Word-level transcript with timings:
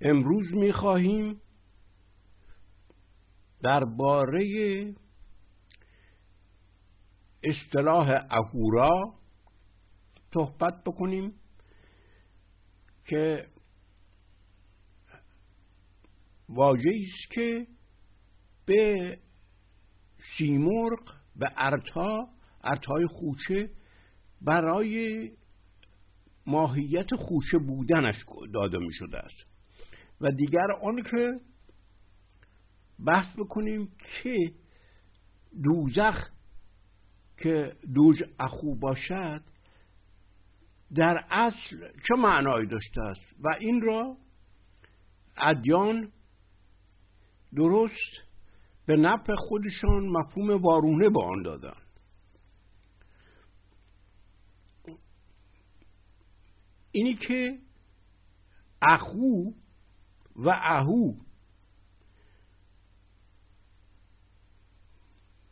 امروز 0.00 0.54
می‌خواهیم 0.54 1.40
درباره 3.62 4.94
اصطلاح 7.42 8.08
اهورا 8.30 9.14
صحبت 10.34 10.84
بکنیم 10.84 11.32
که 13.04 13.46
واجه 16.48 16.90
است 16.90 17.32
که 17.32 17.66
به 18.66 19.18
سیمرغ 20.38 21.00
به 21.36 21.50
ارتا 21.56 22.28
ارتای 22.64 23.06
خوچه 23.06 23.70
برای 24.42 25.30
ماهیت 26.46 27.14
خوشه 27.14 27.58
بودنش 27.58 28.16
داده 28.54 28.78
می 28.78 28.92
شده 28.92 29.18
است. 29.18 29.49
و 30.20 30.30
دیگر 30.30 30.72
آن 30.82 31.02
که 31.02 31.40
بحث 33.06 33.36
بکنیم 33.36 33.92
که 34.22 34.52
دوزخ 35.62 36.30
که 37.36 37.76
دوج 37.94 38.24
اخو 38.38 38.74
باشد 38.74 39.42
در 40.94 41.24
اصل 41.30 41.92
چه 42.08 42.14
معنایی 42.14 42.66
داشته 42.66 43.00
است؟ 43.00 43.20
و 43.40 43.48
این 43.60 43.80
را 43.80 44.16
ادیان 45.36 46.12
درست 47.54 48.30
به 48.86 48.96
نفع 48.96 49.34
خودشان 49.34 50.08
مفهوم 50.08 50.62
وارونه 50.62 51.08
به 51.08 51.22
آن 51.22 51.42
دادن. 51.42 51.76
اینی 56.92 57.14
که 57.14 57.58
اخو 58.82 59.52
و 60.44 60.48
اهو. 60.48 61.14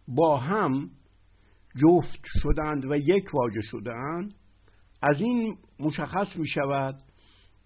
با 0.09 0.37
هم 0.37 0.91
جفت 1.83 2.21
شدند 2.43 2.85
و 2.85 2.97
یک 2.97 3.35
واژه 3.35 3.61
شدند 3.63 4.35
از 5.03 5.21
این 5.21 5.59
مشخص 5.81 6.37
می 6.37 6.49
شود 6.49 7.03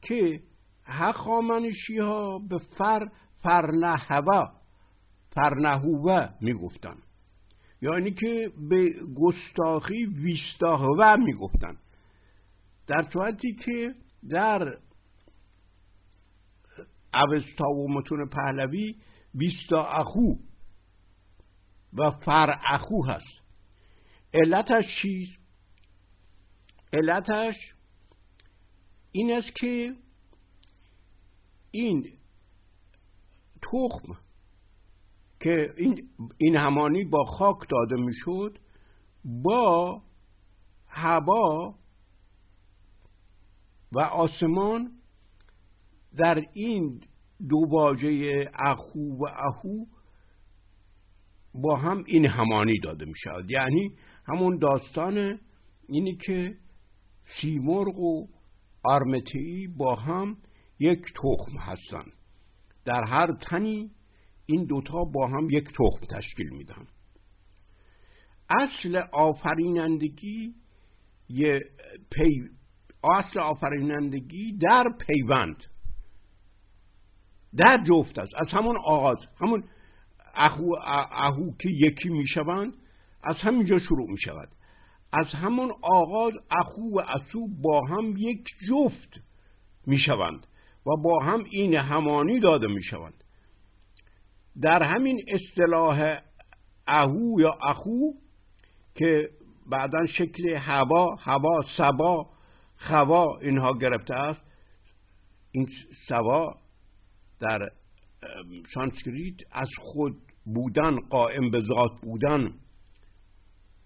که 0.03 0.41
هخامنشی 0.85 1.99
ها 1.99 2.39
به 2.39 2.59
فر 2.59 3.09
فرنهوا 3.43 4.53
فرنهوه 5.31 6.29
می 6.41 6.53
گفتن 6.53 6.97
یعنی 7.83 8.11
که 8.11 8.53
به 8.69 8.95
گستاخی 9.17 10.07
ویستاهوه 10.07 11.17
می 11.17 11.33
گفتن 11.33 11.77
در 12.87 13.03
صورتی 13.13 13.53
که 13.53 13.95
در 14.31 14.79
اوستا 17.15 17.69
و 17.69 17.93
متون 17.93 18.29
پهلوی 18.29 18.95
ویستا 19.35 19.87
اخو 19.87 20.35
و 21.93 22.11
فر 22.11 22.59
اخو 22.69 23.05
هست. 23.07 23.43
علتش 24.35 24.85
چیست 25.03 25.39
علتش 26.93 27.55
این 29.13 29.33
است 29.33 29.57
که 29.57 29.95
این 31.71 32.13
تخم 33.63 34.17
که 35.41 35.75
این, 35.77 36.09
این 36.39 36.57
همانی 36.57 37.05
با 37.05 37.25
خاک 37.25 37.59
داده 37.69 37.97
می‌شد 37.97 38.59
با 39.25 40.03
هوا 40.89 41.75
و 43.93 44.01
آسمان 44.01 45.02
در 46.17 46.45
این 46.53 47.01
دو 47.49 47.67
واژه 47.71 48.51
اخو 48.55 49.01
و 49.01 49.25
اهو 49.25 49.85
با 51.55 51.77
هم 51.77 52.05
این 52.07 52.27
همانی 52.27 52.79
داده 52.79 53.05
می 53.05 53.15
شود 53.25 53.51
یعنی 53.51 53.91
همون 54.27 54.59
داستان 54.59 55.39
اینی 55.89 56.17
که 56.17 56.55
سیمرغ 57.41 57.99
و 57.99 58.27
آرمتی 58.85 59.69
با 59.77 59.95
هم 59.95 60.37
یک 60.79 61.01
تخم 61.15 61.59
هستند 61.59 62.13
در 62.85 63.05
هر 63.05 63.33
تنی 63.33 63.91
این 64.47 64.65
دوتا 64.65 65.05
با 65.05 65.29
هم 65.29 65.51
یک 65.51 65.65
تخم 65.65 66.07
تشکیل 66.11 66.49
میدن. 66.49 66.87
اصل 68.51 68.97
آفرینندگی 69.13 70.55
یه 71.29 71.61
پی 72.11 72.43
اصل 73.05 73.41
آفرینندگی 73.41 74.59
در 74.61 74.85
پیوند. 75.07 75.57
در 77.57 77.85
جفت 77.89 78.19
است. 78.19 78.33
از 78.37 78.49
همون 78.49 78.77
آغاز 78.85 79.19
همون 79.41 79.65
اهو, 80.35 80.75
اهو 81.13 81.57
که 81.61 81.69
یکی 81.69 82.09
می‌شوند 82.09 82.73
از 83.23 83.37
همینجا 83.37 83.79
شروع 83.79 84.11
می 84.11 84.21
شود 84.21 84.49
از 85.13 85.27
همون 85.27 85.73
آغاز 85.83 86.33
اخو 86.51 86.83
و 86.83 86.99
اسو 86.99 87.49
با 87.63 87.87
هم 87.87 88.15
یک 88.17 88.45
جفت 88.69 89.21
می 89.87 89.99
شوند 89.99 90.47
و 90.87 90.91
با 91.03 91.19
هم 91.25 91.45
این 91.51 91.75
همانی 91.75 92.41
داده 92.41 92.67
می 92.67 92.83
شوند 92.83 93.25
در 94.63 94.83
همین 94.83 95.21
اصطلاح 95.29 96.19
اهو 96.87 97.41
یا 97.41 97.53
اخو 97.63 98.13
که 98.95 99.29
بعدا 99.71 100.07
شکل 100.07 100.49
هوا 100.49 101.15
هوا 101.15 101.63
سبا 101.77 102.27
خوا 102.77 103.39
اینها 103.39 103.73
گرفته 103.79 104.15
است 104.15 104.41
این 105.53 105.69
سوا 106.09 106.55
در 107.43 107.69
سانسکریت 108.75 109.37
از 109.53 109.69
خود 109.79 110.17
بودن 110.55 110.97
قائم 111.01 111.51
به 111.51 111.61
ذات 111.61 112.01
بودن 112.03 112.55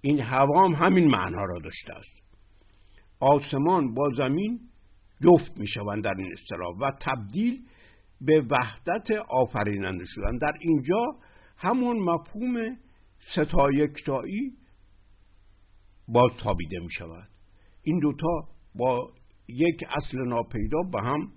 این 0.01 0.21
هوام 0.21 0.75
همین 0.75 1.09
معنا 1.09 1.45
را 1.45 1.59
داشته 1.59 1.93
است. 1.93 2.27
آسمان 3.21 3.95
با 3.95 4.11
زمین 4.17 4.61
جفت 5.23 5.59
می 5.59 5.67
شوند 5.69 6.05
در 6.05 6.15
این 6.19 6.33
اصطلاح 6.33 6.77
و 6.81 6.91
تبدیل 7.01 7.63
به 8.21 8.41
وحدت 8.41 9.11
آفریننده 9.29 10.05
شدن. 10.07 10.39
در 10.39 10.53
اینجا 10.61 11.05
همون 11.57 11.99
مفهوم 11.99 12.77
ستا 13.35 13.71
یکتایی 13.73 14.53
باز 16.09 16.31
تابیده 16.43 16.79
می 16.79 16.93
شود 16.99 17.29
این 17.83 17.99
دوتا 17.99 18.49
با 18.75 19.11
یک 19.49 19.85
اصل 19.89 20.19
ناپیدا 20.19 20.79
به 20.93 21.01
هم 21.03 21.33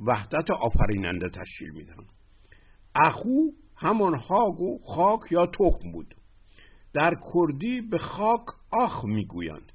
وحدت 0.00 0.50
آفریننده 0.50 1.28
تشکیل 1.28 1.70
میدن 1.70 2.04
اخو 2.94 3.50
همون 3.76 4.14
هاگ 4.14 4.60
و 4.60 4.78
خاک 4.78 5.20
یا 5.32 5.46
تخم 5.46 5.92
بود. 5.92 6.14
در 6.94 7.14
کردی 7.34 7.80
به 7.80 7.98
خاک 7.98 8.44
آخ 8.70 9.04
می‌گویند 9.04 9.72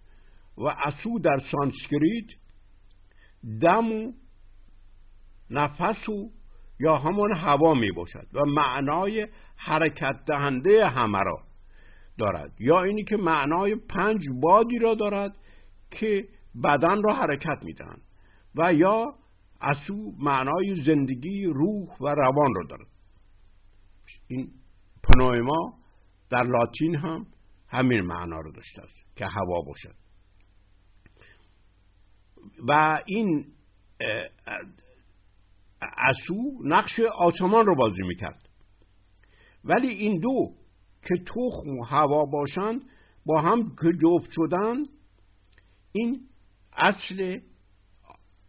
و 0.58 0.64
اسو 0.64 1.20
در 1.20 1.42
سانسکریت 1.52 2.28
دم 3.62 3.92
و 3.92 4.14
نفس 5.50 6.10
و 6.10 6.30
یا 6.80 6.98
همان 6.98 7.36
هوا 7.36 7.74
می 7.74 7.92
باشد 7.92 8.28
و 8.34 8.46
معنای 8.46 9.28
حرکت 9.56 10.16
دهنده 10.28 10.88
همه 10.88 11.20
را 11.20 11.40
دارد. 12.18 12.52
یا 12.60 12.84
اینی 12.84 13.04
که 13.04 13.18
معنای 13.18 13.76
پنج 13.76 14.22
بادی 14.42 14.80
را 14.80 14.96
دارد 14.96 15.36
که 15.92 16.28
بدن 16.64 17.04
را 17.04 17.14
حرکت 17.14 17.64
می‌دهند 17.64 18.02
و 18.56 18.74
یا 18.74 19.14
اسو 19.62 20.12
معنای 20.20 20.84
زندگی 20.86 21.46
روح 21.46 21.98
و 22.02 22.08
روان 22.08 22.54
را 22.56 22.64
دارد. 22.70 22.88
این 24.28 24.52
پنویما 25.04 25.74
در 26.30 26.44
لاتین 26.44 26.96
هم 26.96 27.26
همین 27.70 28.02
معنا 28.02 28.40
رو 28.40 28.52
داشته 28.52 28.82
است 28.82 29.16
که 29.16 29.26
هوا 29.26 29.62
باشد. 29.62 29.96
و 32.68 33.02
این 33.06 33.46
اسو 35.82 36.36
نقش 36.64 37.00
آسمان 37.00 37.66
رو 37.66 37.76
بازی 37.76 38.02
می‌کرد. 38.02 38.50
ولی 39.64 39.88
این 39.88 40.20
دو 40.20 40.54
که 41.08 41.24
تخم 41.24 41.70
و 41.70 41.84
هوا 41.84 42.26
باشند 42.26 42.82
با 43.26 43.42
هم 43.42 43.76
که 43.82 43.92
جفت 44.02 44.32
شدن 44.32 44.84
این 45.92 46.28
اصل 46.74 47.40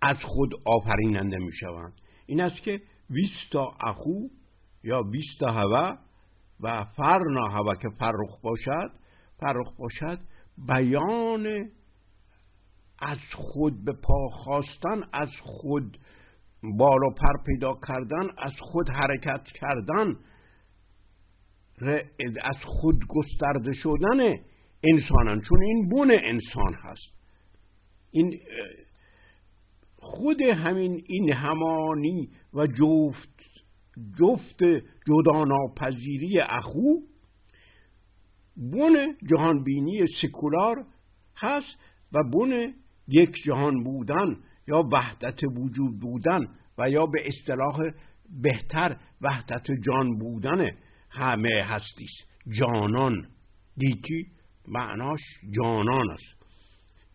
از 0.02 0.16
خود 0.22 0.50
آفریننده 0.64 1.38
می‌شوند. 1.38 1.92
این 2.26 2.40
است 2.40 2.62
که 2.62 2.80
ویستا 3.10 3.76
اخو 3.80 4.28
یا 4.84 5.02
ویستا 5.02 5.52
هوا 5.52 5.96
و 6.60 6.84
فرنا 6.84 7.48
هوا 7.48 7.74
که 7.74 7.88
فرخ 7.98 8.40
باشد 8.42 8.90
فرخ 9.40 9.76
باشد 9.78 10.18
بیان 10.68 11.70
از 12.98 13.18
خود 13.34 13.84
به 13.84 13.92
پا 13.92 14.28
خواستن 14.28 15.02
از 15.12 15.28
خود 15.42 15.98
بال 16.78 17.00
پر 17.20 17.44
پیدا 17.46 17.78
کردن 17.88 18.28
از 18.38 18.52
خود 18.60 18.88
حرکت 18.90 19.44
کردن 19.44 20.16
از 22.42 22.56
خود 22.64 23.04
گسترده 23.08 23.72
شدن 23.72 24.20
انسانان. 24.84 25.40
چون 25.48 25.62
این 25.62 25.88
بون 25.88 26.10
انسان 26.10 26.74
هست. 26.74 27.18
این 28.10 28.40
خود 30.00 30.42
همین 30.42 31.02
این 31.06 31.32
همانی 31.32 32.28
و 32.54 32.66
جفت 32.66 33.38
جفت 34.18 34.64
جداناپذیری 35.08 36.40
اخو 36.40 36.94
بن 38.56 39.14
جهانبینی 39.30 40.06
سکولار 40.22 40.84
هست 41.36 41.76
و 42.12 42.18
بن 42.22 42.74
یک 43.08 43.30
جهان 43.44 43.84
بودن 43.84 44.36
یا 44.68 44.88
وحدت 44.92 45.44
وجود 45.44 46.00
بودن 46.00 46.40
و 46.78 46.90
یا 46.90 47.06
به 47.06 47.22
اصطلاح 47.28 47.90
بهتر 48.42 48.96
وحدت 49.20 49.66
جان 49.86 50.18
بودن 50.18 50.70
همه 51.10 51.64
هستیست 51.64 52.28
جانان 52.58 53.28
گیتی 53.78 54.26
معناش 54.68 55.20
جانان 55.56 56.10
است. 56.10 56.38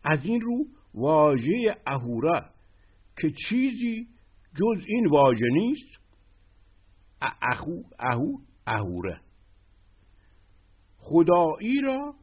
از 0.04 0.26
این 0.26 0.42
رو 0.42 0.66
واژه 0.94 1.76
اهوره 1.88 2.53
که 3.22 3.34
چیزی 3.50 4.08
جز 4.56 4.84
این 4.88 5.08
واژه 5.08 5.50
نیست. 5.52 6.04
اخو 7.42 7.82
اهو 8.00 8.38
اهوره. 8.68 9.20
خدایی 10.98 11.82
را 11.82 12.14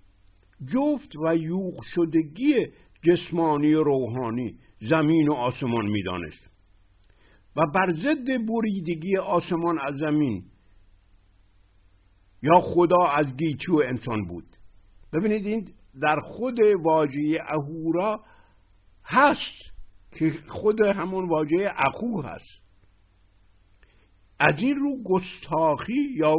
جفت 0.73 1.17
و 1.17 1.37
یوغ 1.37 1.83
شدگی 1.95 2.67
جسمانی 3.03 3.75
و 3.75 3.83
روحانی 3.83 4.59
زمین 4.81 5.29
و 5.29 5.33
آسمان 5.33 5.87
می‌دانست. 5.87 6.51
و 7.57 7.61
بر 7.75 7.93
ضد 7.93 8.47
بریدگی 8.47 9.17
آسمان 9.17 9.79
از 9.81 9.95
زمین 9.95 10.45
یا 12.43 12.61
خدا 12.61 13.07
از 13.07 13.27
گیتی 13.37 13.73
و 13.73 13.77
انسان 13.77 14.25
بود. 14.25 14.47
ببینید 15.13 15.47
این 15.47 15.73
در 16.03 16.21
خود 16.21 16.59
واژه 16.83 17.39
اهورا 17.49 18.25
هست. 19.05 19.70
که 20.13 20.35
خود 20.49 20.81
همون 20.81 21.29
واژه 21.29 21.73
اخو 21.77 22.23
هست. 22.23 22.61
از 24.41 24.55
این 24.59 24.77
رو 24.77 25.03
گستاخی 25.05 26.15
یا 26.17 26.37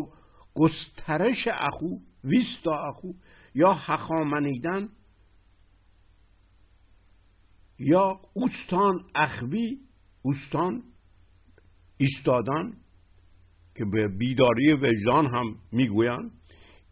گسترش 0.56 1.48
اخو 1.48 1.88
ویستا 2.24 2.88
اخو 2.88 3.12
یا 3.56 3.74
حخامنیدن 3.74 4.90
یا 7.80 8.20
اوستان 8.34 9.06
اخوی 9.16 9.78
اوستان 10.22 10.84
ایستادن 11.98 12.74
که 13.76 13.86
به 13.86 14.08
بیداری 14.08 14.74
وجدان 14.74 15.26
هم 15.26 15.56
می‌گویند 15.72 16.32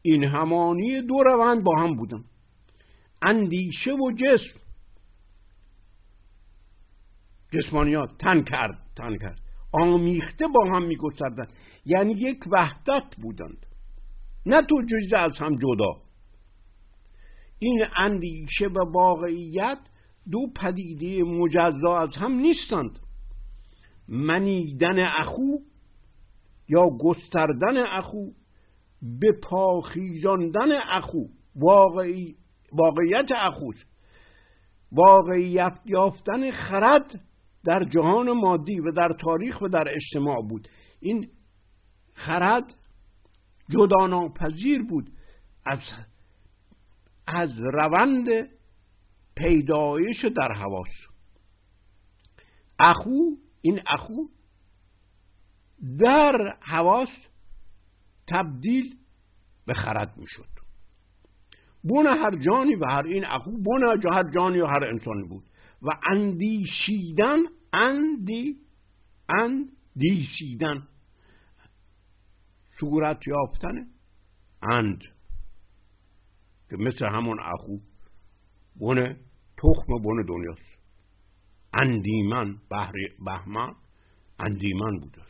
این 0.01 0.23
همانی 0.23 1.01
دو 1.01 1.23
روند 1.23 1.63
با 1.63 1.79
هم 1.79 1.95
بودن. 1.95 2.23
اندیشه 3.21 3.91
و 3.91 4.11
جسم 4.11 4.59
جسمانیات 7.51 8.09
تن 8.19 8.43
کرد 8.43 8.77
تن 8.95 9.17
کرد. 9.17 9.39
آمیخته 9.71 10.47
با 10.47 10.65
هم 10.75 10.83
میگستردن. 10.83 11.47
یعنی 11.85 12.13
یک 12.13 12.39
وحدت 12.51 13.15
بودند. 13.21 13.65
نه 14.45 14.61
تو 14.61 14.81
جزده 14.81 15.17
از 15.17 15.37
هم 15.37 15.55
جدا. 15.55 16.01
این 17.59 17.85
اندیشه 17.95 18.67
و 18.67 18.91
واقعیت 18.91 19.77
دو 20.31 20.39
پدیده 20.55 21.23
مجزا 21.23 21.99
از 21.99 22.15
هم 22.15 22.31
نیستند. 22.31 22.99
منیدن 24.07 24.99
اخو 24.99 25.57
یا 26.69 26.89
گستردن 26.99 27.77
اخو 27.77 28.25
به 29.01 29.31
پاخیزاندن 29.43 30.71
اخو. 30.91 31.23
واقعی 31.55 32.35
واقعیت 32.73 33.31
اخوست. 33.35 33.85
واقعیت 34.91 35.79
یافتن 35.85 36.51
خرد 36.51 37.19
در 37.63 37.83
جهان 37.83 38.31
مادی 38.31 38.79
و 38.79 38.91
در 38.91 39.09
تاریخ 39.19 39.61
و 39.61 39.67
در 39.67 39.87
اجتماع 39.95 40.41
بود. 40.49 40.67
این 40.99 41.29
خرد 42.13 42.75
جداناپذیر 43.69 44.83
بود 44.83 45.11
از 45.65 45.79
از 47.27 47.49
روند 47.59 48.27
پیدایش 49.35 50.25
در 50.35 50.51
حواس. 50.51 50.89
اخو 52.79 53.35
این 53.61 53.81
اخو 53.87 54.23
در 55.99 56.57
حواس 56.61 57.09
تبدیل 58.27 58.95
به 59.65 59.73
خرد 59.73 60.17
می‌شد. 60.17 60.49
بون 61.83 62.07
هر 62.07 62.35
جانی 62.45 62.75
و 62.75 62.85
هر 62.85 63.05
این 63.05 63.25
اخو 63.25 63.51
بون 63.51 63.83
هر 64.13 64.31
جانی 64.33 64.59
و 64.59 64.65
هر 64.65 64.83
انسانی 64.83 65.27
بود. 65.27 65.43
و 65.81 65.89
اندیشیدن 66.11 67.39
اندی 67.73 68.57
اندیشیدن. 69.29 70.87
صورت 72.79 73.27
یافتن 73.27 73.87
اند 74.61 75.01
که 76.69 76.77
مثل 76.77 77.05
همون 77.05 77.39
اخو 77.39 77.77
بونه 78.75 79.19
تخم 79.57 80.01
بونه 80.03 80.23
دنیاست. 80.23 80.79
اندیمن 81.73 82.57
بهمن 83.25 83.75
اندیمن 84.39 84.99
بوده. 84.99 85.21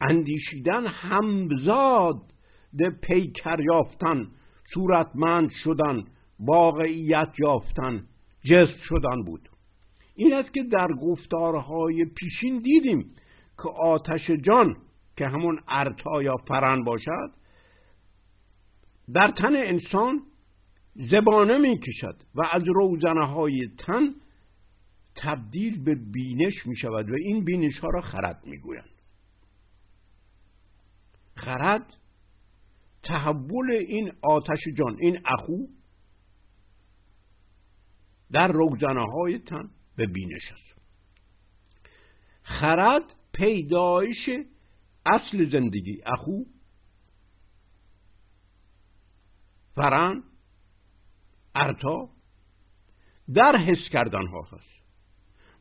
اندیشیدن 0.00 0.86
همزاد 0.86 2.32
ده 2.78 2.90
پیکر 2.90 3.60
یافتن 3.60 4.30
صورتمند 4.74 5.50
شدن 5.64 6.04
واقعیت 6.40 7.32
یافتن. 7.38 8.06
جست 8.44 8.78
شدن 8.88 9.22
بود. 9.26 9.48
این 10.14 10.34
است 10.34 10.52
که 10.54 10.62
در 10.62 10.88
گفتارهای 10.88 12.04
پیشین 12.04 12.58
دیدیم 12.58 13.14
که 13.62 13.68
آتش 13.68 14.30
جان 14.30 14.76
که 15.16 15.26
همون 15.26 15.60
ارتا 15.68 16.22
یا 16.22 16.36
فرن 16.36 16.84
باشد 16.84 17.30
در 19.14 19.30
تن 19.30 19.56
انسان 19.56 20.22
زبانه 20.94 21.58
می 21.58 21.78
کشد 21.78 22.16
و 22.34 22.42
از 22.52 22.62
روزنه 22.66 23.26
های 23.26 23.68
تن 23.78 24.14
تبدیل 25.16 25.84
به 25.84 25.94
بینش 25.94 26.66
می 26.66 26.76
شود 26.76 27.10
و 27.10 27.14
این 27.14 27.44
بینش 27.44 27.78
ها 27.78 27.88
را 27.88 28.00
خرد 28.00 28.42
می 28.46 28.58
گویند 28.58 29.02
خرد 31.36 31.86
تحول 33.02 33.70
این 33.70 34.12
آتش 34.22 34.60
جان 34.78 34.96
این 35.00 35.18
اخو 35.24 35.66
در 38.32 38.48
روزنه 38.48 39.38
تن 39.38 39.70
به 39.96 40.06
بینش 40.06 40.52
است 40.52 40.72
خرد 42.42 43.02
پیدایش 43.32 44.28
اصل 45.06 45.50
زندگی. 45.50 46.02
اخو 46.06 46.44
فرن 49.74 50.22
ارتا 51.54 52.08
در 53.34 53.56
حس 53.56 53.88
کردن 53.92 54.26
ها 54.26 54.42
هست. 54.52 54.82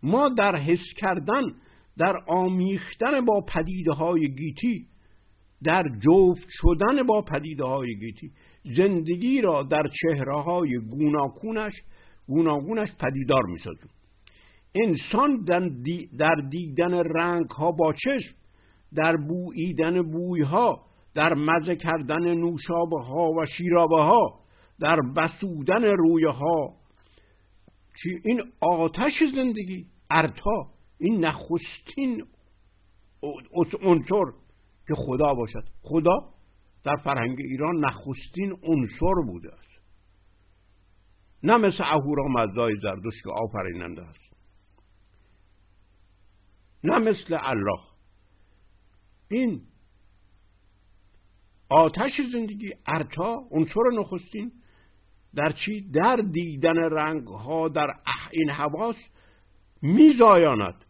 ما 0.03 0.29
در 0.29 0.55
حس 0.55 0.93
کردن 0.97 1.41
در 1.97 2.17
آمیختن 2.27 3.25
با 3.25 3.41
پدیده 3.41 3.91
های 3.91 4.35
گیتی 4.35 4.87
در 5.63 5.83
جفت 5.83 6.47
شدن 6.61 7.03
با 7.03 7.21
پدیده 7.21 7.63
های 7.63 7.99
گیتی 7.99 8.31
زندگی 8.63 9.41
را 9.41 9.63
در 9.63 9.83
چهره 10.01 10.41
های 10.41 10.77
گوناکونش 10.77 11.73
گوناگونش 12.31 12.89
پدیدار 12.99 13.43
می 13.43 13.59
انسان 14.75 15.45
در 16.17 16.35
دیدن 16.49 16.93
رنگ 16.93 17.49
ها 17.49 17.71
با 17.71 17.93
چشم 17.93 18.35
در 18.95 19.17
بوییدن 19.17 20.01
بوی 20.01 20.41
ها 20.41 20.85
در 21.15 21.33
مزه 21.33 21.75
کردن 21.75 22.33
نوشابه 22.33 23.01
ها 23.03 23.29
و 23.31 23.45
شیرابه 23.57 24.03
ها 24.03 24.39
در 24.79 24.99
بسودن 25.17 25.83
روی 25.83 26.25
ها 26.25 26.73
این 28.25 28.41
آتش 28.61 29.13
زندگی 29.35 29.85
ارتا 30.11 30.67
این 30.99 31.25
نخستین 31.25 32.23
عنصر 33.83 34.25
که 34.87 34.93
خدا 34.95 35.33
باشد. 35.33 35.63
خدا 35.81 36.19
در 36.83 36.95
فرهنگ 37.03 37.37
ایران 37.39 37.85
نخستین 37.85 38.51
عنصر 38.63 39.21
بوده 39.25 39.53
است. 39.53 39.70
نه 41.43 41.57
مثل 41.57 41.83
اهورا 41.83 42.27
مزدای 42.27 42.75
زردوش 42.81 43.21
که 43.23 43.29
آفریننده 43.29 44.01
است. 44.01 44.33
نه 46.83 46.99
مثل 46.99 47.37
الله. 47.41 47.79
این 49.31 49.61
آتش 51.69 52.11
زندگی 52.33 52.73
ارتا 52.87 53.39
عنصر 53.51 53.81
نخستین؟ 53.93 54.51
در 55.35 55.51
چی؟ 55.51 55.91
در 55.91 56.15
دیدن 56.15 56.77
رنگ 56.77 57.27
ها 57.27 57.67
در 57.67 57.87
این 58.31 58.49
حواس 58.49 58.95
میزایاند. 59.81 60.85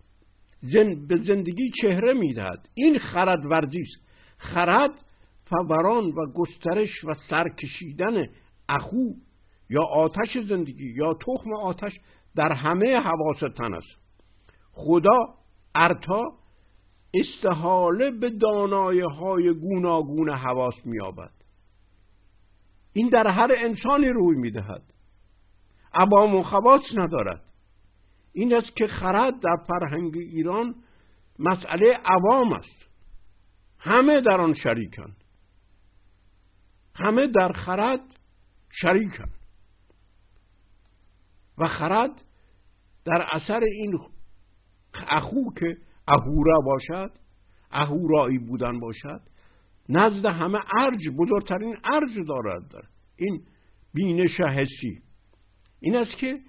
زن 0.61 1.07
به 1.07 1.17
زندگی 1.17 1.71
چهره 1.81 2.13
می‌دهد. 2.13 2.69
این 2.73 2.99
خرد 2.99 3.45
ورزی 3.45 3.81
است. 3.81 4.07
خرد 4.37 4.91
فوران 5.45 6.05
و 6.05 6.31
گسترش 6.35 7.03
و 7.03 7.13
سرکشیدن 7.29 8.25
اخو 8.69 9.13
یا 9.71 9.83
آتش 9.83 10.37
زندگی 10.49 10.93
یا 10.95 11.13
تخم 11.13 11.53
آتش 11.53 11.91
در 12.35 12.51
همه 12.51 12.99
حواس 12.99 13.39
تن 13.57 13.73
است. 13.73 14.01
خدا 14.71 15.17
ارتا 15.75 16.23
استحاله 17.13 18.11
به 18.11 18.29
دانایه 18.29 19.07
های 19.07 19.53
گوناگون 19.53 20.29
حواس 20.29 20.85
میابد 20.85 21.31
این 22.93 23.09
در 23.09 23.27
هر 23.27 23.51
انسانی 23.57 24.09
روی 24.09 24.37
می‌دهد. 24.37 24.83
عوام 25.93 26.35
و 26.35 26.43
ندارد. 26.95 27.41
این 28.33 28.53
است 28.53 28.75
که 28.75 28.87
خرد 28.87 29.39
در 29.39 29.57
فرهنگ 29.67 30.17
ایران 30.17 30.75
مسئله 31.39 31.99
عوام 32.05 32.53
است. 32.53 32.81
همه 33.79 34.21
در 34.21 34.41
آن 34.41 34.53
شریکند 34.53 35.15
همه 36.95 37.27
در 37.27 37.51
خرد 37.51 38.01
شریکند 38.81 39.40
و 41.61 41.67
خرد 41.67 42.11
در 43.05 43.27
اثر 43.31 43.63
این 43.63 43.99
اخو 44.93 45.53
که 45.59 45.77
اهورا 46.07 46.59
باشد 46.65 47.11
اهورایی 47.71 48.37
بودن 48.37 48.79
باشد 48.79 49.21
نزد 49.89 50.25
همه 50.25 50.59
ارج 50.79 51.09
بزرگترین 51.17 51.77
ارج 51.83 52.27
دارد. 52.27 52.87
این 53.15 53.41
بینش 53.93 54.39
حسی. 54.39 55.01
این 55.79 55.95
است 55.95 56.17
که 56.17 56.39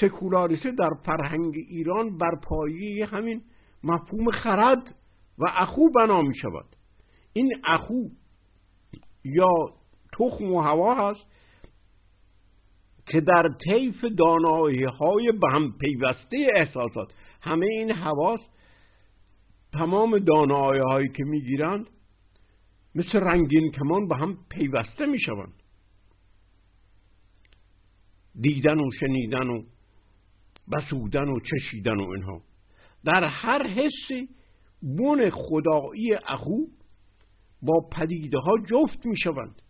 سکولاریسه 0.00 0.70
در 0.70 0.90
فرهنگ 1.06 1.54
ایران 1.56 2.18
بر 2.18 2.30
پایه 2.42 3.06
همین 3.06 3.42
مفهوم 3.84 4.30
خرد 4.30 4.94
و 5.38 5.44
اخو 5.48 5.90
بنا 5.96 6.22
می 6.22 6.34
شود 6.34 6.76
این 7.32 7.52
اخو 7.64 8.08
یا 9.24 9.52
تخم 10.12 10.52
و 10.52 10.60
هوا 10.60 10.94
هست 10.94 11.20
که 13.10 13.20
در 13.20 13.48
طیف 13.64 14.04
دانایی 14.18 14.84
های 14.84 15.32
به 15.32 15.50
هم 15.52 15.72
پیوسته 15.80 16.46
احساسات 16.56 17.12
همه 17.42 17.66
این 17.66 17.90
حواس 17.90 18.40
تمام 19.72 20.18
دانایی 20.18 20.80
هایی 20.80 21.08
که 21.08 21.24
می‌گیرند 21.24 21.86
مثل 22.94 23.18
رنگین 23.18 23.70
کمان 23.70 24.08
به 24.08 24.16
هم 24.16 24.38
پیوسته 24.50 25.06
می‌شوند. 25.06 25.62
دیدن 28.40 28.80
و 28.80 28.90
شنیدن 29.00 29.48
و 29.48 29.62
بسودن 30.72 31.28
و 31.28 31.40
چشیدن 31.40 31.96
و 32.00 32.10
اینها. 32.10 32.42
در 33.04 33.24
هر 33.24 33.66
حسی 33.66 34.28
بون 34.98 35.30
خدایی 35.30 36.14
اخو 36.14 36.56
با 37.62 37.88
پدیده 37.92 38.38
ها 38.38 38.58
جفت 38.58 39.06
می 39.06 39.18
شوند 39.18 39.62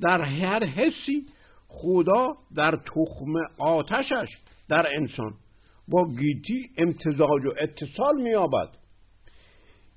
در 0.00 0.20
هر 0.20 0.64
حسی 0.64 1.26
خدا 1.68 2.36
در 2.54 2.76
تخم 2.76 3.32
آتشش 3.58 4.28
در 4.68 4.86
انسان 4.96 5.34
با 5.88 6.08
گیتی 6.08 6.70
امتزاج 6.78 7.46
و 7.46 7.54
اتصال 7.60 8.22
میابد 8.22 8.68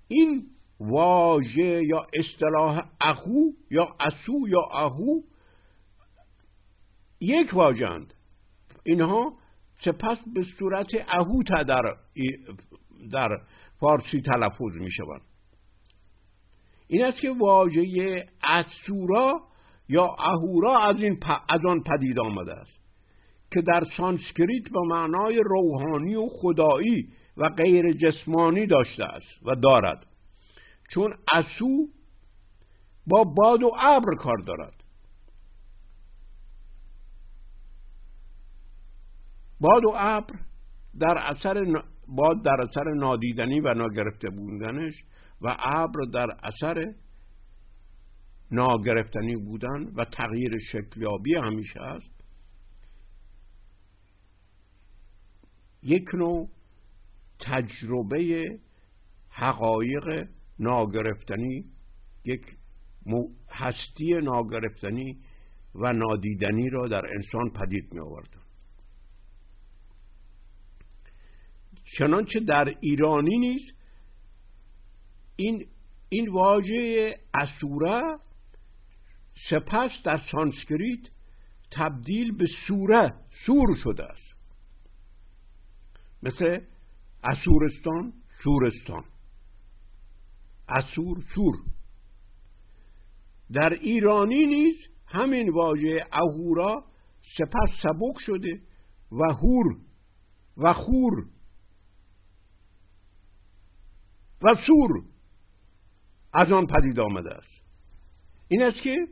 این 0.07 0.47
واژه 0.79 1.83
یا 1.85 2.07
اصطلاح 2.13 2.85
اخو 3.01 3.39
یا 3.71 3.95
اسو 3.99 4.47
یا 4.47 4.61
اهو 4.71 5.21
یک 7.19 7.53
واژند 7.53 8.13
اینها 8.85 9.33
سپس 9.85 10.17
به 10.33 10.43
صورت 10.59 10.87
اهوتا 11.07 11.63
در, 11.63 11.95
در 13.11 13.41
فارسی 13.79 14.21
تلفظ 14.21 14.75
می 14.75 14.91
شوند 14.91 15.21
این 16.87 17.05
است 17.05 17.19
که 17.19 17.29
واژه 17.29 18.25
اسورا 18.43 19.41
یا 19.91 20.05
اهورا 20.19 20.79
از, 20.83 20.95
این 20.95 21.19
از 21.49 21.65
آن 21.65 21.83
پدید 21.83 22.19
آمده 22.19 22.53
است 22.53 22.81
که 23.51 23.61
در 23.61 23.83
سانسکریت 23.97 24.63
به 24.63 24.79
معنای 24.87 25.41
روحانی 25.45 26.15
و 26.15 26.27
خدایی 26.27 27.07
و 27.37 27.49
غیر 27.49 27.93
جسمانی 27.93 28.65
داشته 28.65 29.03
است 29.05 29.47
و 29.47 29.55
دارد. 29.55 30.05
چون 30.93 31.13
اسو 31.33 31.87
با 33.07 33.23
باد 33.23 33.63
و 33.63 33.71
ابر 33.81 34.15
کار 34.15 34.37
دارد. 34.37 34.73
باد 39.59 39.85
و 39.85 39.93
ابر 39.95 40.33
در 40.99 41.17
اثر 41.17 41.65
باد 42.07 42.43
در 42.43 42.61
اثر 42.61 42.93
نادیدنی 42.93 43.59
و 43.59 43.73
ناگرفته 43.73 44.29
بودنش 44.29 44.93
و 45.41 45.55
ابر 45.59 45.99
در 46.13 46.27
اثر 46.43 46.93
ناگرفتنی 48.51 49.35
بودن 49.35 49.83
و 49.95 50.05
تغییر 50.05 50.59
شکلیابی 50.71 51.35
همیشه 51.35 51.81
است. 51.81 52.21
یک 55.83 56.15
نوع 56.15 56.49
تجربه 57.39 58.49
حقایق 59.29 60.27
ناگرفتنی 60.59 61.65
یک 62.25 62.41
هستی 63.49 64.13
ناگرفتنی 64.13 65.17
و 65.75 65.93
نادیدنی 65.93 66.69
را 66.69 66.87
در 66.87 67.05
انسان 67.15 67.49
پدید 67.49 67.93
می 67.93 67.99
آورد 67.99 68.37
چنانچه 71.97 72.39
در 72.39 72.75
ایرانی 72.79 73.37
نیز 73.37 73.61
این 75.35 75.65
این 76.09 76.29
واژه 76.29 77.15
اسوره 77.33 78.01
سپس 79.49 79.91
در 80.03 80.21
سانسکریت 80.31 81.09
تبدیل 81.71 82.37
به 82.37 82.45
سوره 82.67 83.13
سور 83.45 83.75
شده 83.83 84.03
است. 84.03 84.31
مثل 86.23 86.59
اسورستان 87.23 88.13
سورستان. 88.43 89.03
اسور 90.69 91.23
سور. 91.35 91.55
در 93.51 93.69
ایرانی 93.73 94.45
نیز 94.45 94.75
همین 95.07 95.49
واژه 95.49 96.05
اهورا 96.11 96.83
سپس 97.37 97.69
سبک 97.83 98.19
شده 98.25 98.61
و 99.11 99.33
هور 99.33 99.77
و 100.57 100.73
خور 100.73 101.25
و 104.41 104.55
سور 104.67 105.03
از 106.33 106.51
آن 106.51 106.67
پدید 106.67 106.99
آمده 106.99 107.33
است. 107.33 107.61
این 108.47 108.63
است 108.63 108.81
که 108.81 109.07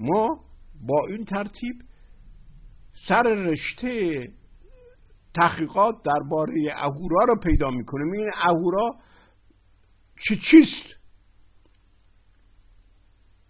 ما 0.00 0.40
با 0.86 1.06
این 1.06 1.24
ترتیب 1.24 1.74
سر 3.08 3.22
رشته 3.22 4.28
تحقیقات 5.34 5.94
درباره 6.04 6.74
اهورا 6.76 7.24
را 7.28 7.34
پیدا 7.34 7.70
می‌کنیم. 7.70 8.12
این 8.12 8.30
اهورا 8.34 8.90
چه 10.28 10.36
چیست؟ 10.50 10.94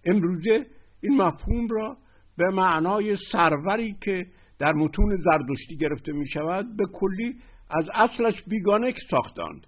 امروزه 0.04 0.66
این 1.02 1.16
مفهوم 1.16 1.68
را 1.68 1.96
به 2.36 2.50
معنای 2.50 3.16
سروری 3.32 3.96
که 4.02 4.26
در 4.58 4.72
متون 4.72 5.16
زردشتی 5.16 5.76
گرفته 5.76 6.12
می 6.12 6.28
شود 6.28 6.76
به 6.76 6.84
کلی 6.92 7.36
از 7.70 7.84
اصلش 7.94 8.42
بیگانه 8.42 8.94
ساختند. 9.10 9.66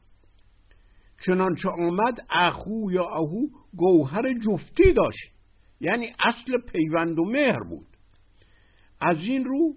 چنانچه 1.27 1.69
آمد 1.69 2.27
اخو 2.31 2.91
یا 2.91 3.05
اهو 3.05 3.47
گوهر 3.77 4.33
جفتی 4.33 4.93
داشت. 4.93 5.36
یعنی 5.81 6.13
اصل 6.19 6.59
پیوند 6.73 7.19
و 7.19 7.25
مهر 7.25 7.59
بود. 7.69 7.87
از 9.01 9.17
این 9.17 9.45
رو 9.45 9.75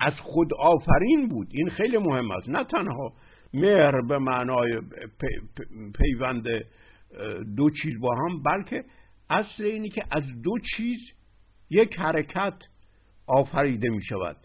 از 0.00 0.14
خود 0.22 0.54
آفرین 0.58 1.28
بود. 1.28 1.48
این 1.50 1.70
خیلی 1.70 1.98
مهم 1.98 2.30
است. 2.30 2.48
نه 2.48 2.64
تنها 2.64 3.12
مهر 3.54 4.00
به 4.08 4.18
معنای 4.18 4.80
پیوند 5.94 6.44
دو 7.56 7.70
چیز 7.82 8.00
با 8.00 8.14
هم 8.14 8.42
بلکه 8.42 8.84
اصل 9.30 9.62
اینی 9.62 9.88
که 9.88 10.04
از 10.10 10.24
دو 10.42 10.58
چیز 10.76 10.98
یک 11.70 11.98
حرکت 11.98 12.58
آفریده 13.26 13.88
می 13.88 14.04
شود. 14.04 14.36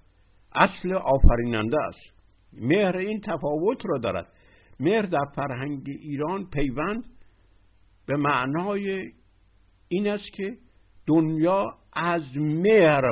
اصل 0.55 0.93
آفریننده 0.93 1.77
است. 1.83 2.13
مهر 2.53 2.97
این 2.97 3.21
تفاوت 3.21 3.85
را 3.85 3.97
دارد. 3.97 4.27
مهر 4.79 5.01
در 5.01 5.25
فرهنگ 5.35 5.81
ایران 5.85 6.49
پیوند 6.49 7.03
به 8.07 8.15
معنای 8.15 9.11
این 9.87 10.07
است 10.07 10.33
که 10.33 10.57
دنیا 11.07 11.77
از 11.93 12.37
مهر 12.37 13.11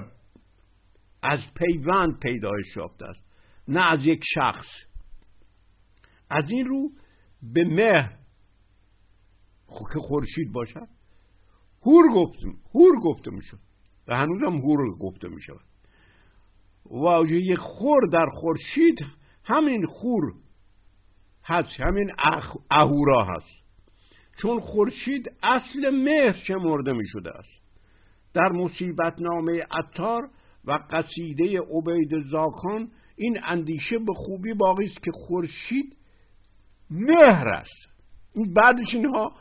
از 1.24 1.40
پیوند 1.56 2.20
پیدایش 2.20 2.76
یافته 2.76 3.06
است 3.06 3.20
نه 3.68 3.92
از 3.92 4.00
یک 4.06 4.22
شخص. 4.34 4.68
از 6.30 6.50
این 6.50 6.66
رو 6.66 6.90
به 7.54 7.64
مهر 7.64 8.18
که 9.94 10.00
خورشید 10.00 10.52
باشد 10.54 10.88
هور 11.86 12.14
گفتم 12.14 12.54
هور 12.76 13.00
گفته 13.04 13.32
می‌شد 13.32 13.60
و 14.08 14.18
هنوزم 14.18 14.58
هور 14.58 14.98
گفته 14.98 15.28
می‌شود. 15.28 15.66
واژه 16.86 17.56
خور 17.56 18.08
در 18.12 18.26
خورشید 18.30 18.98
همین 19.44 19.86
خور 19.86 20.34
هست 21.46 21.80
همین. 21.80 22.12
اهورا 22.72 23.26
هست. 23.26 23.62
چون 24.42 24.60
خورشید 24.60 25.32
اصل 25.44 25.90
مهر 25.90 26.44
شمرده 26.48 26.94
می 26.94 27.08
شده 27.08 27.32
است. 27.32 27.61
در 28.34 28.52
مصیبت 28.52 29.20
نامه 29.20 29.66
اتار 29.80 30.30
و 30.66 30.80
قصیده 30.92 31.62
عبید 31.62 32.30
زاکان 32.32 32.92
این 33.16 33.40
اندیشه 33.44 34.00
به 34.00 34.14
خوبی 34.14 34.54
باقی 34.54 34.86
است 34.86 35.04
که 35.04 35.12
خورشید 35.12 35.98
مهر 36.90 37.48
است. 37.48 37.92
بعدش 38.56 38.94
اینها 38.94 39.32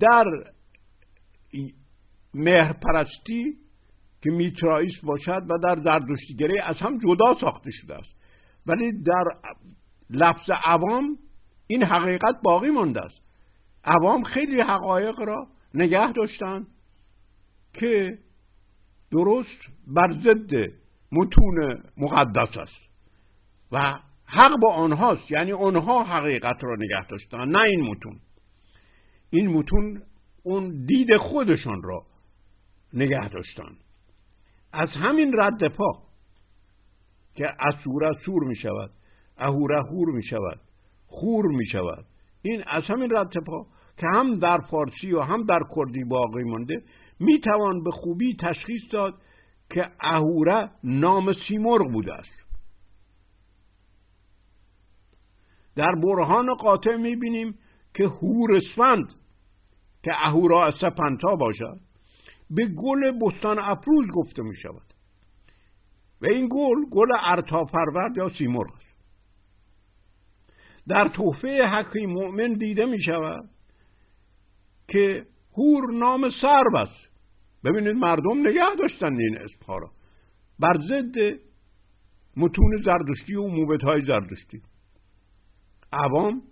در 0.00 0.24
مهر 2.34 2.72
پرستی 2.72 3.56
که 4.22 4.30
میترائیس 4.30 4.94
باشد 5.02 5.42
و 5.48 5.58
در 5.58 5.82
زردشتیگری 5.82 6.58
از 6.58 6.76
هم 6.76 6.98
جدا 6.98 7.34
ساخته 7.40 7.70
شده 7.70 7.94
است. 7.94 8.18
ولی 8.66 9.02
در 9.02 9.24
لفظ 10.10 10.50
عوام 10.64 11.18
این 11.66 11.82
حقیقت 11.82 12.40
باقی 12.42 12.70
مانده 12.70 13.00
است. 13.00 13.20
عوام 13.84 14.22
خیلی 14.22 14.60
حقایق 14.60 15.20
را 15.20 15.46
نگه 15.78 16.12
داشتند 16.12 16.66
که 17.72 18.18
درست 19.12 19.58
بر 19.86 20.12
ضد 20.12 20.72
متون 21.12 21.82
مقدس 21.96 22.56
است. 22.56 22.88
و 23.72 23.98
حق 24.24 24.60
با 24.62 24.74
آنهاست 24.74 25.30
یعنی 25.30 25.52
آنها 25.52 26.04
حقیقت 26.04 26.64
را 26.64 26.76
نگه 26.78 27.06
داشتن 27.06 27.48
نه 27.48 27.58
این 27.58 27.90
متون. 27.90 28.20
این 29.30 29.48
متون 29.48 30.02
اون 30.42 30.84
دید 30.86 31.16
خودشان 31.16 31.82
را 31.82 32.02
نگه 32.92 33.28
داشتن. 33.28 33.76
از 34.72 34.88
همین 34.88 35.34
رد 35.38 35.68
پا 35.68 36.02
که 37.34 37.46
اسور 37.60 38.12
سور 38.24 38.44
می 38.44 38.56
شود 38.56 38.90
اهور 39.38 39.72
هور 39.72 40.08
می 40.08 40.22
شود 40.22 40.60
خور 41.06 41.46
می 41.46 41.66
شود. 41.66 42.04
این 42.42 42.64
از 42.66 42.84
همین 42.84 43.16
رد 43.16 43.38
پا 43.46 43.66
که 43.98 44.06
هم 44.06 44.38
در 44.38 44.58
فارسی 44.58 45.12
و 45.12 45.20
هم 45.20 45.42
در 45.42 45.60
کردی 45.76 46.04
باقی 46.04 46.42
مانده 46.42 46.82
می 47.20 47.40
توان 47.40 47.82
به 47.82 47.90
خوبی 47.90 48.36
تشخیص 48.40 48.82
داد 48.92 49.14
که 49.70 49.90
اهوره 50.00 50.70
نام 50.84 51.32
سیمرغ 51.48 51.92
بوده 51.92 52.14
است. 52.14 52.38
در 55.76 55.94
برهان 55.94 56.54
قاطع 56.54 56.96
می 56.96 57.16
بینیم 57.16 57.58
که 57.94 58.04
هور 58.04 58.56
اسفند 58.56 59.14
که 60.02 60.12
اهورا 60.14 60.70
سپنتا 60.70 61.36
باشد 61.36 61.80
به 62.50 62.66
گل 62.66 63.18
بستان 63.18 63.58
افروز 63.58 64.06
گفته 64.14 64.42
می 64.42 64.56
شود 64.56 64.94
و 66.22 66.26
این 66.26 66.48
گل 66.50 66.90
گل 66.90 67.08
ارتافرورد 67.20 68.16
یا 68.16 68.28
سیمرغ 68.28 68.72
است. 68.74 68.88
در 70.88 71.08
تحفه 71.08 71.62
حقی 71.62 72.06
مؤمن 72.06 72.52
دیده 72.52 72.86
می 72.86 73.02
شود 73.02 73.50
که 74.88 75.26
هور 75.58 75.92
نام 75.92 76.30
سرب 76.42 76.74
است. 76.74 77.08
ببینید 77.64 77.96
مردم 77.96 78.40
نگه 78.40 78.74
داشتن 78.78 79.16
این 79.16 79.38
اسمها 79.38 79.78
را 79.78 79.90
بر 80.58 80.78
ضد 80.88 81.38
متون 82.36 82.76
زردشتی 82.84 83.34
و 83.34 83.46
موبت 83.46 83.82
های 83.82 84.04
زردشتی. 84.04 84.62
عوام 85.92 86.42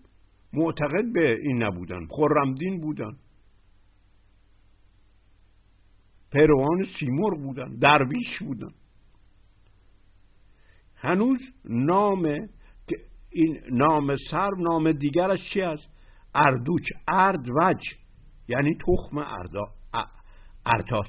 معتقد 0.52 1.12
به 1.12 1.40
این 1.40 1.62
نبودن 1.62 2.06
خرمدین 2.06 2.80
بودن. 2.80 3.16
پیروان 6.32 6.86
سیمور 6.98 7.34
بودن 7.34 7.76
درویش 7.76 8.38
بودن. 8.40 8.70
هنوز 10.96 11.40
نام 11.64 12.48
این 13.30 13.60
نام 13.70 14.16
سر 14.30 14.50
نام 14.58 14.92
دیگرش 14.92 15.40
چی 15.52 15.60
است؟ 15.60 15.88
اردوچ 16.34 16.82
ارد 17.08 17.48
وج 17.48 17.82
یعنی 18.48 18.74
تخم 18.74 19.18
اردا 19.18 19.64
ارتاس 20.66 21.06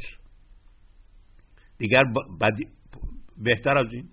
دیگر 1.77 2.03
بهتر 3.37 3.77
از 3.77 3.93
این. 3.93 4.09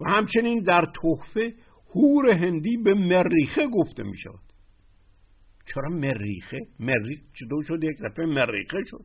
و 0.00 0.10
همچنین 0.10 0.62
در 0.62 0.92
تحفه 1.02 1.54
هور 1.94 2.30
هندی 2.30 2.76
به 2.76 2.94
مریخه 2.94 3.66
گفته 3.66 4.02
می 4.02 4.18
شود 4.18 4.40
چرا 5.74 5.88
مریخه؟ 5.88 6.58
مریخ 6.80 7.18
چطور 7.40 7.64
شد 7.64 7.84
یک 7.84 7.96
دفعه 8.04 8.26
مریخه 8.26 8.78
شد. 8.90 9.04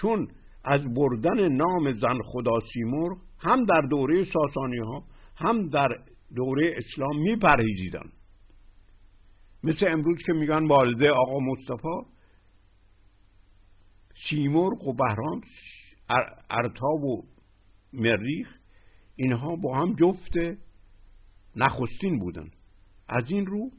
چون 0.00 0.28
از 0.64 0.94
بردن 0.94 1.48
نام 1.48 1.92
زن 1.92 2.18
خدا 2.24 2.60
سیمور 2.72 3.16
هم 3.38 3.64
در 3.64 3.80
دوره 3.80 4.24
ساسانی 4.24 4.78
ها 4.78 5.04
هم 5.36 5.68
در 5.68 5.88
دوره 6.34 6.74
اسلام 6.76 7.22
می 7.22 7.36
پرهیزیدن 7.36 8.10
مثل 9.64 9.86
امروز 9.88 10.16
که 10.26 10.32
میگن 10.32 10.66
والده 10.66 11.10
آقا 11.10 11.38
مصطفی 11.38 12.19
سیمرغ 14.28 14.88
و 14.88 14.92
بهرام 14.92 15.40
ارتاب 16.50 17.04
و 17.04 17.24
مریخ 17.92 18.48
اینها 19.16 19.56
با 19.56 19.78
هم 19.78 19.94
جفت 19.94 20.32
نخستین 21.56 22.18
بودن. 22.18 22.50
از 23.08 23.24
این 23.28 23.46
رو 23.46 23.70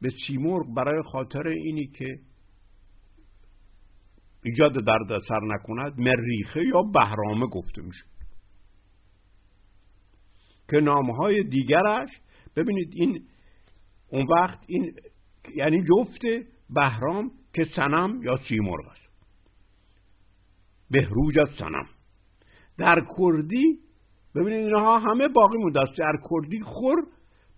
به 0.00 0.12
سیمرغ 0.26 0.74
برای 0.74 1.02
خاطر 1.02 1.48
اینی 1.48 1.86
که 1.86 2.18
ایجاد 4.44 4.72
درد 4.72 5.22
سر 5.28 5.40
نکند 5.40 5.98
مریخه 5.98 6.64
یا 6.64 6.82
بهرامه 6.82 7.46
گفته 7.46 7.82
میشه. 7.82 8.04
که 10.70 10.80
نامهای 10.80 11.42
دیگرش 11.42 12.08
ببینید 12.56 12.92
این 12.92 13.26
اون 14.08 14.26
وقت 14.26 14.58
این 14.66 14.94
یعنی 15.54 15.82
جفت 15.82 16.22
بهرام 16.70 17.30
که 17.54 17.64
سنم 17.76 18.22
یا 18.22 18.36
سیمرغ 18.48 18.88
است. 18.88 19.01
بهروج 20.92 21.38
از 21.38 21.48
سنم 21.58 21.86
در 22.78 23.06
کردی 23.18 23.78
ببینید 24.34 24.64
اینها 24.64 24.98
همه 24.98 25.28
باقی 25.28 25.58
مونده 25.58 25.80
است. 25.80 25.98
در 25.98 26.18
کردی 26.30 26.60
خور 26.60 26.96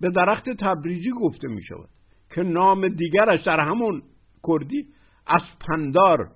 به 0.01 0.11
درخت 0.11 0.51
تبریجی 0.51 1.11
گفته 1.11 1.49
می 1.49 1.63
شود 1.63 1.89
که 2.35 2.43
نام 2.43 2.89
دیگرش 2.89 3.43
در 3.43 3.61
همون 3.61 4.03
کردی 4.49 4.89
اسپندار 5.27 6.31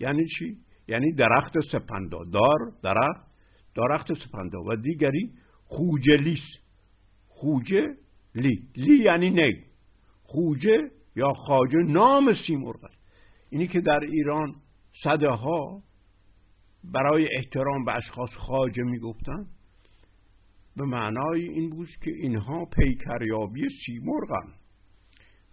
یعنی 0.00 0.26
چی؟ 0.38 0.56
یعنی 0.88 1.12
درخت 1.12 1.60
سپندا 1.72 2.24
دار 2.32 2.72
درخت 2.82 3.26
درخت 3.76 4.14
سپندا 4.14 4.62
و 4.62 4.76
دیگری 4.76 5.30
خوجلیس 5.64 6.44
خوجه 7.28 7.96
لی. 8.34 8.62
لی 8.76 8.96
یعنی 8.96 9.30
نگ 9.30 9.56
خوجه 10.22 10.90
یا 11.16 11.32
خاجه 11.32 11.78
نام 11.78 12.34
سیمرغ 12.46 12.84
است. 12.84 13.00
اینی 13.50 13.68
که 13.68 13.80
در 13.80 14.00
ایران 14.00 14.54
صده 15.04 15.28
ها 15.28 15.82
برای 16.84 17.36
احترام 17.36 17.84
به 17.84 17.92
اشخاص 17.96 18.30
خاجه 18.30 18.82
می‌گفتن. 18.82 19.46
به 20.76 20.84
معنای 20.84 21.48
این 21.48 21.70
بود 21.70 21.88
که 22.04 22.10
اینها 22.10 22.64
پیکریابی 22.64 23.68
سیمرغن. 23.86 24.54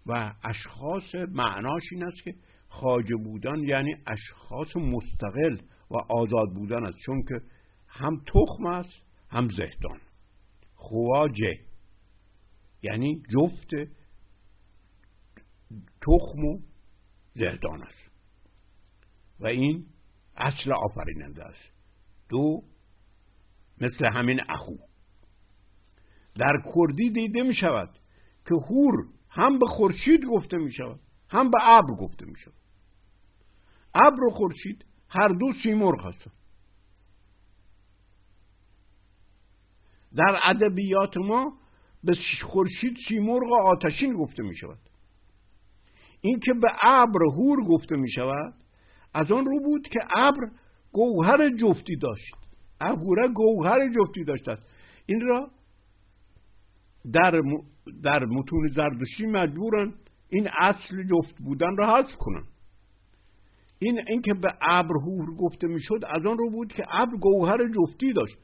و 0.06 0.34
اشخاص 0.44 1.14
معناش 1.14 1.82
این 1.92 2.04
است 2.04 2.22
که 2.22 2.34
خاجه 2.68 3.16
بودن 3.16 3.58
یعنی 3.58 3.94
اشخاص 4.06 4.76
مستقل 4.76 5.58
و 5.90 5.96
آزاد 5.96 6.48
بودن 6.54 6.86
است. 6.86 6.98
چون 7.06 7.22
که 7.22 7.40
هم 7.88 8.22
تخم 8.26 8.66
است 8.66 9.02
هم 9.30 9.48
زهدان. 9.48 10.00
خواجه 10.74 11.58
یعنی 12.82 13.22
جفت 13.32 13.70
تخم 16.02 16.44
و 16.44 16.58
زهدان 17.34 17.82
است. 17.82 18.10
و 19.40 19.46
این 19.46 19.86
اصل 20.38 20.72
آفریننده 20.72 21.44
است. 21.44 21.72
دو 22.28 22.62
مثل 23.80 24.06
همین 24.12 24.40
اخو. 24.48 24.74
در 26.36 26.62
کردی 26.74 27.10
دیده 27.10 27.42
می 27.42 27.54
شود 27.54 27.98
که 28.48 28.54
هور 28.54 28.94
هم 29.30 29.58
به 29.58 29.66
خورشید 29.66 30.24
گفته 30.24 30.56
می 30.56 30.72
شود 30.72 31.00
هم 31.30 31.50
به 31.50 31.58
ابر 31.62 31.94
گفته 31.94 32.26
می 32.26 32.38
شود 32.38 32.54
ابر 33.94 34.24
و 34.24 34.30
خورشید 34.30 34.84
هر 35.08 35.28
دو 35.28 35.52
سیمرغ 35.62 36.06
هستند. 36.06 36.34
در 40.16 40.40
ادبیات 40.44 41.16
ما 41.16 41.52
به 42.04 42.16
خورشید 42.42 42.96
سیمرغ 43.08 43.52
آتشین 43.52 44.14
گفته 44.14 44.42
می 44.42 44.56
شود 44.56 44.78
این 46.20 46.40
که 46.40 46.52
به 46.52 46.68
ابر 46.82 47.22
هور 47.22 47.64
گفته 47.64 47.96
می 47.96 48.10
شود 48.10 48.54
از 49.14 49.32
آن 49.32 49.44
رو 49.44 49.60
بود 49.60 49.88
که 49.88 50.00
ابر 50.16 50.50
گوهر 50.92 51.50
جفتی 51.50 51.96
داشت. 51.96 52.34
ابوره 52.80 53.28
گوهر 53.28 53.88
جفتی 53.88 54.24
داشت. 54.24 54.48
است 54.48 54.62
این 55.06 55.20
را 55.20 55.50
در, 57.12 57.42
در 58.02 58.24
متون 58.24 58.68
زردشتی 58.74 59.26
مجبورن 59.26 59.94
این 60.28 60.48
اصل 60.58 61.02
جفت 61.02 61.38
بودن 61.44 61.76
را 61.76 61.96
حذف 61.96 62.16
کنن. 62.18 62.44
این 63.78 64.00
اینکه 64.08 64.34
به 64.34 64.54
ابر 64.62 64.94
هور 64.94 65.36
گفته 65.36 65.66
می‌شد 65.66 66.00
از 66.06 66.26
آن 66.26 66.38
رو 66.38 66.50
بود 66.50 66.72
که 66.72 66.84
ابر 66.90 67.16
گوهر 67.16 67.58
جفتی 67.68 68.12
داشت. 68.12 68.38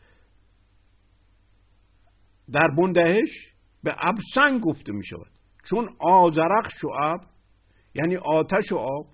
در 2.52 2.68
بندهش 2.68 3.54
به 3.82 3.94
ابر 3.98 4.20
سنگ 4.34 4.60
گفته 4.60 4.92
می 4.92 5.06
شود 5.06 5.30
چون 5.70 5.96
آزرخش 5.98 6.84
و 6.84 6.88
ابر 7.02 7.26
یعنی 7.94 8.16
آتش 8.16 8.72
و 8.72 8.76
آب 8.76 9.06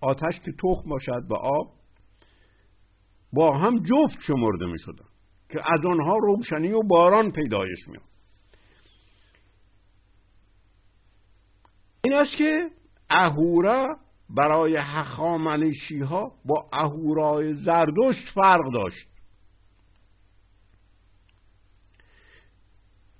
آتش 0.00 0.40
که 0.44 0.52
تخم 0.52 0.88
باشد 0.90 1.28
به 1.28 1.36
آب 1.36 1.72
با 3.32 3.58
هم 3.58 3.78
جفت 3.78 4.22
شمرده 4.26 4.66
می 4.66 4.78
شدن 4.78 5.04
که 5.48 5.60
از 5.72 5.84
آنها 5.86 6.16
روشنی 6.16 6.72
و 6.72 6.82
باران 6.82 7.32
پیدایش 7.32 7.88
می 7.88 7.98
این 12.04 12.14
است 12.14 12.36
که 12.38 12.70
اهورا 13.10 13.96
برای 14.30 14.76
هخامنشی 14.76 16.00
ها 16.00 16.32
با 16.44 16.68
اهورای 16.72 17.54
زردشت 17.54 18.28
فرق 18.34 18.72
داشت. 18.72 19.08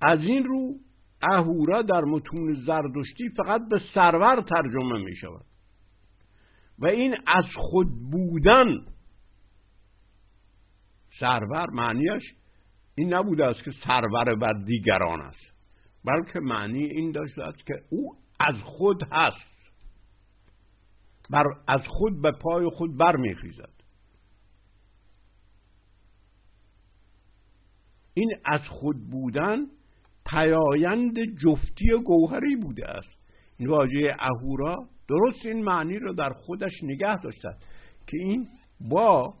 از 0.01 0.19
این 0.19 0.43
رو 0.43 0.73
اهورا 1.21 1.81
در 1.81 2.01
متون 2.01 2.53
زردشتی 2.53 3.29
فقط 3.37 3.61
به 3.69 3.81
سرور 3.93 4.41
ترجمه 4.41 5.03
می 5.03 5.15
شود 5.15 5.45
و 6.79 6.85
این 6.85 7.15
از 7.27 7.45
خود 7.55 7.87
بودن 8.11 8.85
سرور 11.19 11.69
معنیش 11.69 12.23
این 12.95 13.13
نبوده 13.13 13.45
است 13.45 13.63
که 13.63 13.71
سرور 13.85 14.35
بر 14.35 14.53
دیگران 14.53 15.21
است 15.21 15.47
بلکه 16.05 16.39
معنی 16.39 16.83
این 16.83 17.11
داشته 17.11 17.43
است 17.43 17.65
که 17.65 17.73
او 17.89 18.17
از 18.39 18.55
خود 18.63 19.03
هست 19.11 19.57
بر 21.29 21.43
از 21.67 21.81
خود 21.87 22.21
به 22.21 22.31
پای 22.31 22.69
خود 22.69 22.97
برمیخیزد. 22.97 23.73
این 28.13 28.31
از 28.45 28.61
خود 28.69 29.09
بودن 29.09 29.57
پیایند 30.25 31.15
جفتی 31.43 31.85
گوهری 32.05 32.55
بوده 32.55 32.87
است. 32.87 33.17
این 33.57 33.69
واژه 33.69 34.15
اهورا 34.19 34.75
درست 35.09 35.45
این 35.45 35.63
معنی 35.63 35.99
رو 35.99 36.13
در 36.13 36.29
خودش 36.29 36.71
نگه 36.83 37.21
داشته 37.21 37.49
که 38.07 38.17
این 38.17 38.47
با 38.89 39.33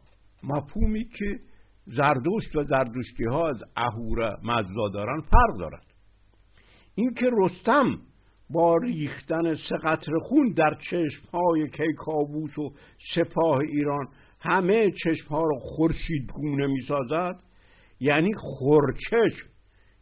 مفهومی 0.43 1.05
که 1.05 1.39
زردوشت 1.85 2.55
و 2.55 2.63
زردوشتی 2.63 3.23
ها 3.23 3.49
از 3.49 3.63
اهورا 3.75 4.37
مزدا 4.43 4.89
دارن 4.93 5.21
فرق 5.21 5.59
دارد 5.59 5.85
اینکه 6.95 7.29
رستم 7.37 7.99
با 8.49 8.77
ریختن 8.77 9.55
سه 9.55 9.77
قطر 9.83 10.11
خون 10.21 10.53
در 10.57 10.77
چشم 10.89 11.27
های 11.33 11.69
کیکاووس 11.69 12.57
و 12.57 12.73
سپاه 13.15 13.57
ایران 13.59 14.07
همه 14.39 14.91
چشم 14.91 15.27
ها 15.29 15.43
رو 15.43 15.59
خورشید 15.59 16.31
گونه 16.33 16.67
می 16.67 16.81
سازد 16.87 17.39
یعنی 17.99 18.33
خورچشم 18.33 19.47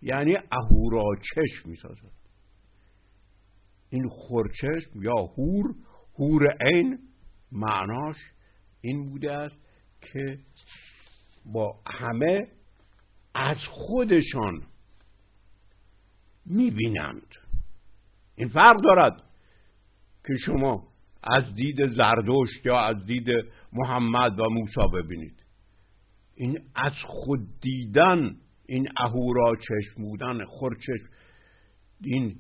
یعنی 0.02 0.38
اهورا 0.52 1.04
چشم 1.36 1.70
می 1.70 1.76
سازد 1.76 2.25
این 3.96 4.10
خورچشم 4.10 5.02
یا 5.02 5.16
هور 5.16 5.76
هور 6.20 6.58
عین 6.62 7.00
معناش 7.52 8.16
این 8.82 9.10
بوده 9.10 9.32
است 9.32 9.56
که 10.02 10.40
با 11.46 11.80
همه 11.88 12.48
از 13.36 13.58
خودشان 13.70 14.64
می‌بینند. 16.46 17.28
این 18.36 18.48
فرق 18.48 18.82
دارد 18.82 19.24
که 20.28 20.38
شما 20.46 20.88
از 21.24 21.56
دید 21.56 21.88
زردشت 21.88 22.66
یا 22.66 22.80
از 22.80 23.06
دید 23.06 23.28
محمد 23.74 24.40
و 24.40 24.50
موسی 24.50 24.88
ببینید. 24.94 25.44
این 26.36 26.60
از 26.76 26.94
خود 27.06 27.60
دیدن 27.62 28.38
این 28.66 28.88
اهورا 28.98 29.56
چشم 29.56 30.02
بودن 30.04 30.46
خورچشم 30.46 31.10
این 32.04 32.40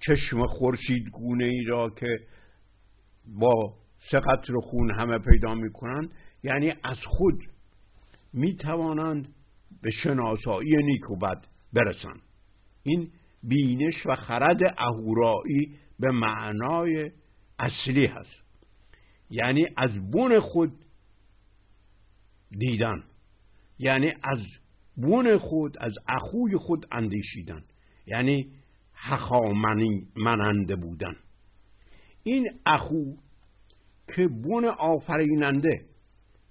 چشم 0.00 0.46
خورشید 0.46 1.08
گونه 1.08 1.44
ای 1.44 1.64
را 1.64 1.90
که 1.90 2.18
با 3.26 3.74
سقط 4.10 4.50
رو 4.50 4.60
خون 4.60 4.90
همه 4.90 5.18
پیدا 5.18 5.54
می‌کنند 5.54 6.10
یعنی 6.42 6.72
از 6.82 6.98
خود 7.06 7.42
می 8.32 8.56
توانند 8.56 9.28
به 9.82 9.90
شناسایی 9.90 10.76
نیک 10.76 11.10
و 11.10 11.16
بد 11.16 11.46
برسند. 11.72 12.20
این 12.82 13.10
بینش 13.42 14.06
و 14.06 14.16
خرد 14.16 14.60
اهورایی 14.78 15.78
به 16.00 16.10
معنای 16.10 17.10
اصلی 17.58 18.06
هست. 18.06 18.44
یعنی 19.30 19.66
از 19.76 20.10
بون 20.10 20.40
خود 20.40 20.72
دیدن. 22.50 23.04
یعنی 23.78 24.12
از 24.22 24.38
بون 24.96 25.38
خود 25.38 25.78
از 25.80 25.92
اخوی 26.08 26.56
خود 26.56 26.86
اندیشیدن. 26.92 27.64
یعنی 28.06 28.52
هخامنی 29.04 30.08
مننده 30.16 30.76
بودن. 30.76 31.16
این 32.22 32.50
اخو 32.66 33.04
که 34.16 34.28
بون 34.28 34.64
آفریننده 34.64 35.84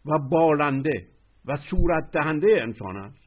و 0.06 0.20
بالنده 0.30 1.08
و 1.46 1.58
صورت 1.70 2.12
دهنده 2.12 2.62
انسان 2.62 2.98
است. 2.98 3.24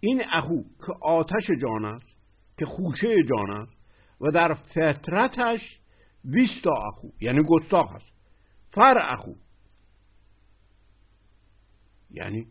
این 0.00 0.22
اخو 0.32 0.62
که 0.86 0.92
آتش 1.02 1.46
جان 1.62 1.84
است 1.84 2.06
که 2.58 2.66
خوشه 2.66 3.16
جان 3.30 3.50
است 3.50 3.72
و 4.20 4.30
در 4.30 4.54
فطرتش 4.54 5.60
ویستا 6.24 6.72
اخو 6.88 7.08
یعنی 7.20 7.40
گستاخ 7.48 7.92
است. 7.92 8.12
فر 8.72 8.98
اخو. 8.98 9.32
یعنی 12.10 12.46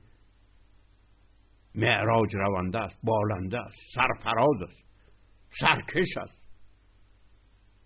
معراج 1.76 2.36
رونده 2.36 2.80
است 2.80 2.98
بالنده 3.04 3.60
است 3.60 3.78
سرفراز 3.96 4.62
است. 4.62 4.83
سرکش 5.59 6.17
است. 6.17 6.43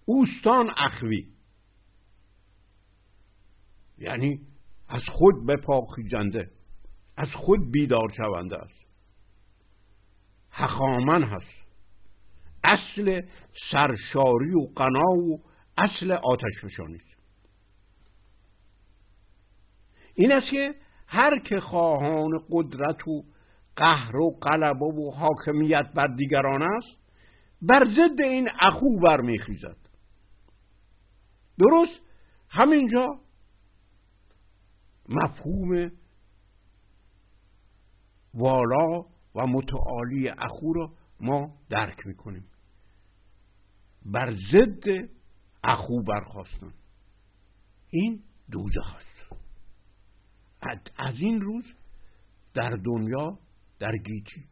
اوستان 0.05 0.73
اخوی. 0.77 1.27
یعنی 3.97 4.39
از 4.89 5.01
خود 5.11 5.45
به 5.45 5.57
خیزنده 5.95 6.51
از 7.17 7.27
خود 7.33 7.71
بیدار 7.71 8.13
شونده 8.17 8.57
است. 8.57 8.87
حخامن 10.51 11.23
هست. 11.23 11.67
اصل 12.63 13.21
سرشاری 13.71 14.53
و 14.53 14.67
قنا 14.75 15.09
و 15.09 15.41
اصل 15.77 16.11
آتش 16.11 16.61
فشانی 16.63 16.99
این 20.15 20.31
است 20.31 20.49
که 20.51 20.75
هر 21.07 21.39
که 21.39 21.59
خواهان 21.59 22.31
قدرت 22.49 23.07
و 23.07 23.23
قهر 23.75 24.15
و 24.15 24.37
قلب 24.41 24.81
و 24.81 25.11
حاکمیت 25.11 25.91
بر 25.95 26.07
دیگران 26.07 26.61
است 26.61 27.06
بر 27.61 27.85
ضد 27.85 28.21
این 28.21 28.49
اخو 28.61 28.99
برمیخیزد. 28.99 29.77
درست؟ 31.59 32.01
همینجا؟ 32.49 33.07
مفهوم 35.09 35.91
والا 38.33 39.05
و 39.35 39.47
متعالی 39.47 40.29
اخو 40.29 40.73
را 40.73 40.93
ما 41.19 41.57
درک 41.69 42.07
می‌کنیم. 42.07 42.49
بر 44.05 44.35
ضد 44.51 45.09
اخو 45.63 46.01
برخواستن. 46.03 46.73
این 47.89 48.23
دوزخ 48.51 48.95
است 48.95 49.17
از 50.97 51.15
این 51.19 51.41
روز 51.41 51.65
در 52.53 52.69
دنیا 52.69 53.39
در 53.79 53.97
گیتی 53.97 54.45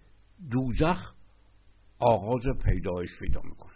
دوزخ 0.52 1.15
آغاز 2.00 2.44
پیدایش 2.64 3.10
پیدا 3.20 3.42
می‌کنه. 3.44 3.76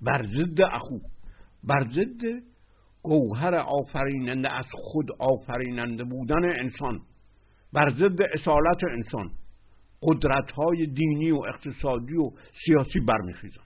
بر 0.00 0.22
ضد 0.22 0.60
اخو 0.60 0.98
بر 1.64 1.84
ضد 1.84 2.42
گوهر 3.02 3.54
آفریننده 3.54 4.50
از 4.50 4.66
خود 4.72 5.06
آفریننده 5.18 6.04
بودن 6.04 6.44
انسان 6.44 7.00
بر 7.72 7.90
ضد 7.90 8.22
اصالت 8.34 8.84
انسان 8.90 9.30
قدرت 10.02 10.50
های 10.50 10.86
دینی 10.86 11.30
و 11.30 11.36
اقتصادی 11.36 12.16
و 12.16 12.30
سیاسی 12.64 13.00
برمیخیزن. 13.00 13.62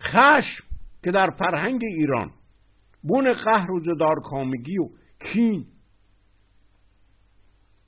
خشم 0.00 0.64
که 1.04 1.10
در 1.10 1.30
فرهنگ 1.30 1.80
ایران 1.84 2.30
بون 3.02 3.32
قهر 3.32 3.70
و 3.70 3.80
زدار 3.80 4.20
کامگی 4.20 4.78
و 4.78 4.88
کین 5.32 5.66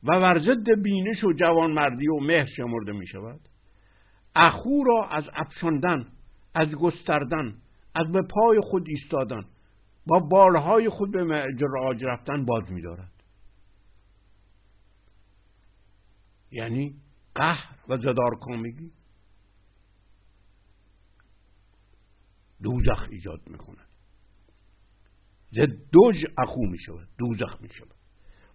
و 0.02 0.20
بر 0.20 0.38
ضد 0.38 0.82
بینش 0.82 1.24
و 1.24 1.32
جوانمردی 1.32 2.08
و 2.08 2.20
مهر 2.20 2.46
شمرده 2.56 2.92
می 2.92 3.06
شود 3.06 3.40
اخو 4.34 4.84
را 4.84 5.08
از 5.08 5.24
افشاندن 5.32 6.06
از 6.54 6.68
گستردن 6.68 7.54
از 7.94 8.12
به 8.12 8.22
پای 8.22 8.60
خود 8.60 8.88
ایستادن 8.88 9.44
با 10.06 10.18
بالهای 10.18 10.88
خود 10.88 11.12
به 11.12 11.24
معراج 11.24 12.04
رفتن 12.04 12.44
باز 12.44 12.70
میدارد. 12.70 13.12
یعنی 16.50 16.94
قهر 17.34 17.76
و 17.88 17.96
زدار 17.96 18.38
کامگی. 18.40 18.92
دوزخ 22.62 23.08
ایجاد 23.10 23.40
می‌کند. 23.46 23.88
دوج 25.92 26.16
اخو 26.38 26.66
می 26.66 26.78
شود 26.78 27.08
دوزخ 27.18 27.60
می 27.60 27.68
شود 27.68 27.94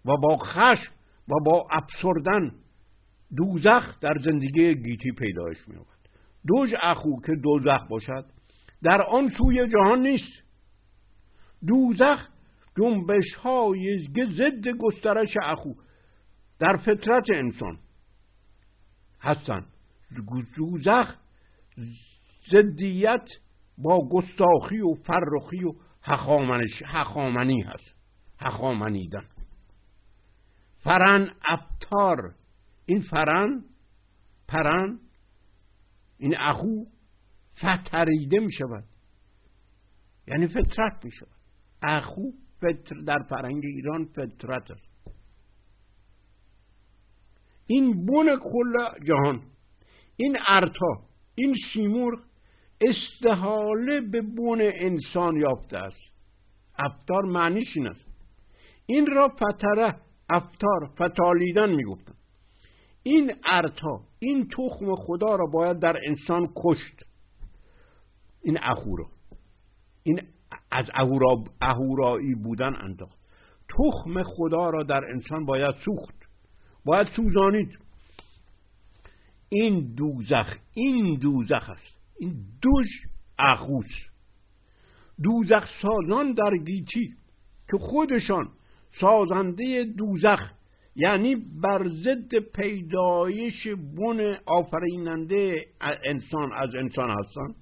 و 0.04 0.16
با 0.16 0.36
خشم 0.36 0.97
و 1.28 1.44
با 1.44 1.68
افسردن 1.70 2.52
دوزخ 3.36 4.00
در 4.00 4.14
زندگی 4.24 4.74
گیتی 4.74 5.12
پیدایش 5.12 5.68
می 5.68 5.76
دوج 6.46 6.74
اخو 6.82 7.20
که 7.20 7.32
دوزخ 7.42 7.88
باشد 7.90 8.24
در 8.82 9.02
آن 9.02 9.32
سوی 9.38 9.68
جهان 9.68 10.02
نیست. 10.02 10.42
دوزخ 11.66 12.28
جنبش 12.78 13.34
های 13.42 14.08
ضد 14.36 14.68
گسترش 14.68 15.34
اخو 15.42 15.72
در 16.58 16.76
فطرت 16.76 17.24
انسان 17.34 17.78
هستن 19.20 19.66
دوزخ 20.56 21.16
زدیت 22.50 23.28
با 23.78 24.08
گستاخی 24.08 24.80
و 24.80 24.94
فرخی 24.94 25.64
و 25.64 25.72
حخامنی 26.02 27.60
هست. 27.60 27.94
حخامنیدن 28.40 29.24
فرن 30.84 31.30
ابتار. 31.48 32.34
این 32.86 33.02
فرن 33.02 33.64
پرن 34.48 34.98
این 36.18 36.36
اخو 36.38 36.84
فتریده 37.56 38.40
می 38.40 38.52
شود 38.52 38.84
یعنی 40.26 40.46
فطرت 40.46 41.04
می 41.04 41.12
شود 41.12 41.38
اخو 41.82 42.22
فطر 42.60 42.96
در 43.06 43.18
فرنگ 43.28 43.62
ایران 43.64 44.04
فطرت 44.04 44.70
است. 44.70 44.88
این 47.66 48.06
بون 48.06 48.38
کل 48.42 49.04
جهان 49.04 49.42
این 50.16 50.38
ارتا 50.46 51.02
این 51.34 51.54
سیمور 51.72 52.22
استحاله 52.80 54.00
به 54.00 54.22
بون 54.22 54.60
انسان 54.62 55.36
یافته 55.36 55.78
است. 55.78 56.02
افتار 56.78 57.24
معنیش 57.24 57.68
این 57.76 57.86
است. 57.86 58.04
این 58.86 59.06
را 59.06 59.28
فتره 59.28 60.00
افتار 60.28 60.90
فتالیدن 60.94 61.70
می‌گفتن. 61.74 62.14
این 63.02 63.32
ارتا 63.44 64.00
این 64.18 64.48
تخم 64.48 64.94
خدا 64.94 65.36
را 65.36 65.46
باید 65.46 65.78
در 65.78 65.96
انسان 66.06 66.48
کشت. 66.56 67.02
این 68.42 68.58
اهورا. 68.62 69.06
این 70.02 70.20
از 70.70 70.84
اهورا 70.94 71.44
اهورایی 71.60 72.34
بودن 72.34 72.76
انداخت. 72.76 73.18
تخم 73.68 74.22
خدا 74.22 74.70
را 74.70 74.82
در 74.82 75.04
انسان 75.14 75.44
باید 75.44 75.74
سوخت. 75.84 76.28
باید 76.84 77.08
سوزانید. 77.16 77.78
این 79.48 79.94
دوزخ 79.94 80.56
این 80.74 81.18
دوزخ 81.18 81.70
است. 81.70 81.98
این 82.20 82.44
دوش 82.62 82.86
اخوس. 83.38 83.90
دوزخ 85.22 85.68
سازان 85.82 86.32
در 86.32 86.56
گیتی 86.56 87.14
که 87.70 87.78
خودشان 87.78 88.48
سازنده 89.00 89.84
دوزخ 89.84 90.40
یعنی 90.96 91.34
بر 91.34 91.88
ضد 91.88 92.38
پیدایش 92.38 93.66
بن 93.66 94.36
آفریننده 94.46 95.66
انسان 96.04 96.52
از 96.52 96.74
انسان 96.74 97.10
هستند 97.10 97.54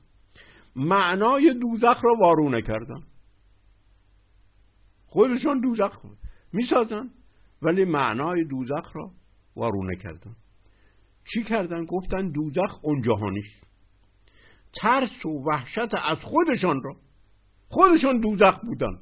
معنای 0.77 1.55
دوزخ 1.55 2.05
را 2.05 2.15
وارونه 2.21 2.63
کردن. 2.63 3.01
خودشان 5.07 5.61
دوزخ 5.61 6.01
می‌سازن 6.53 7.11
ولی 7.63 7.85
معنای 7.85 8.45
دوزخ 8.45 8.97
را 8.97 9.11
وارونه 9.57 9.97
کردن. 9.97 10.37
چی 11.33 11.45
کردن؟ 11.45 11.85
گفتن 11.85 12.29
دوزخ 12.29 12.79
اون 12.83 13.03
جهانیست 13.03 13.67
ترس 14.81 15.27
و 15.27 15.29
وحشت 15.29 15.95
از 15.95 16.19
خودشان 16.19 16.83
را 16.83 16.97
خودشان 17.69 18.21
دوزخ 18.21 18.61
بودن. 18.61 18.99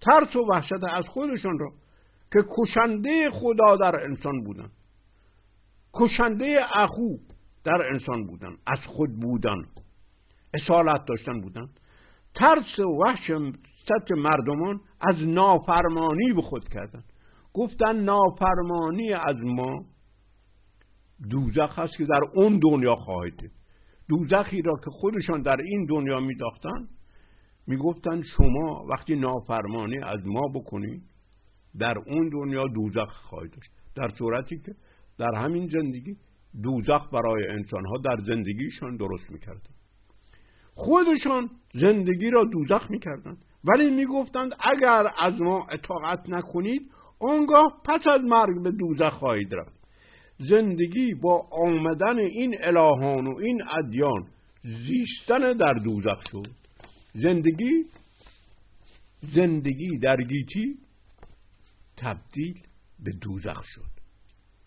ترس 0.00 0.36
و 0.36 0.46
وحشت 0.50 0.84
از 0.90 1.04
خودشان 1.08 1.58
را 1.58 1.70
که 2.32 2.44
کشنده 2.58 3.30
خدا 3.30 3.76
در 3.76 4.04
انسان 4.04 4.44
بودن. 4.44 4.70
کشنده 5.94 6.60
اخو 6.74 7.16
در 7.64 7.82
انسان 7.92 8.26
بودن. 8.26 8.56
از 8.66 8.78
خود 8.86 9.20
بودن. 9.20 9.64
اصالت 10.54 11.04
داشتن 11.06 11.40
بودن. 11.40 11.68
ترس 12.34 12.78
و 12.78 13.02
وحشت 13.02 14.10
مردمان 14.16 14.80
از 15.00 15.16
نافرمانی 15.20 16.32
به 16.32 16.42
خود 16.42 16.68
کردن. 16.68 17.02
گفتن 17.54 17.96
نافرمانی 17.96 19.12
از 19.12 19.36
ما 19.36 19.84
دوزخ 21.30 21.78
هست 21.78 21.96
که 21.96 22.04
در 22.04 22.20
اون 22.34 22.58
دنیا 22.58 22.94
خواهید 22.94 23.50
دوزخی 24.08 24.62
را 24.62 24.76
که 24.84 24.90
خودشان 24.90 25.42
در 25.42 25.56
این 25.60 25.86
دنیا 25.86 26.20
میداختن 26.20 26.88
می‌گفتن 27.66 28.22
شما 28.22 28.84
وقتی 28.88 29.16
نافرمانی 29.16 29.98
از 29.98 30.26
ما 30.26 30.48
بکنید 30.54 31.02
در 31.78 31.98
اون 31.98 32.28
دنیا 32.28 32.66
دوزخ 32.66 33.12
خواهید 33.12 33.50
داشت. 33.50 33.70
در 33.96 34.08
صورتی 34.18 34.58
که 34.58 34.72
در 35.18 35.34
همین 35.34 35.68
زندگی 35.68 36.16
دوزخ 36.62 37.08
برای 37.12 37.46
انسانها 37.46 37.96
در 38.04 38.16
زندگیشان 38.26 38.96
درست 38.96 39.30
می‌کردن 39.30 39.70
خودشان 40.74 41.50
زندگی 41.74 42.30
را 42.30 42.44
دوزخ 42.44 42.90
می‌کردند. 42.90 43.44
ولی 43.64 43.90
می‌گفتند 43.90 44.52
اگر 44.60 45.10
از 45.18 45.40
ما 45.40 45.66
اطاعت 45.70 46.28
نکنید 46.28 46.90
آنگاه 47.20 47.80
پس 47.84 48.06
از 48.06 48.20
مرگ 48.20 48.62
به 48.62 48.70
دوزخ 48.70 49.12
خواهید 49.12 49.54
رفت. 49.54 49.80
زندگی 50.38 51.14
با 51.14 51.46
آمدن 51.50 52.18
این 52.18 52.56
الهان 52.60 53.26
و 53.26 53.36
این 53.38 53.62
ادیان 53.78 54.26
زیستن 54.62 55.52
در 55.52 55.72
دوزخ 55.72 56.22
شد. 56.32 56.59
زندگی 57.14 57.84
زندگی 59.34 59.98
در 59.98 60.16
گیتی 60.16 60.78
تبدیل 61.96 62.62
به 62.98 63.12
دوزخ 63.12 63.64
شد 63.64 63.90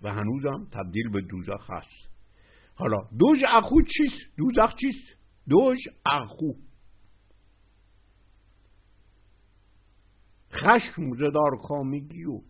و 0.02 0.14
هنوزم 0.14 0.68
تبدیل 0.72 1.10
به 1.10 1.22
دوزخ 1.22 1.70
هست. 1.70 2.10
حالا 2.76 2.98
دوج 3.20 3.40
اخو 3.48 3.82
چیست؟ 3.82 4.38
دوزخ 4.38 4.76
چیست؟ 4.76 5.18
دوج 5.50 5.78
اخو. 6.06 6.54
خشم 10.52 11.16
زدار 11.16 11.58
کامگی 11.68 12.24
و 12.24 12.42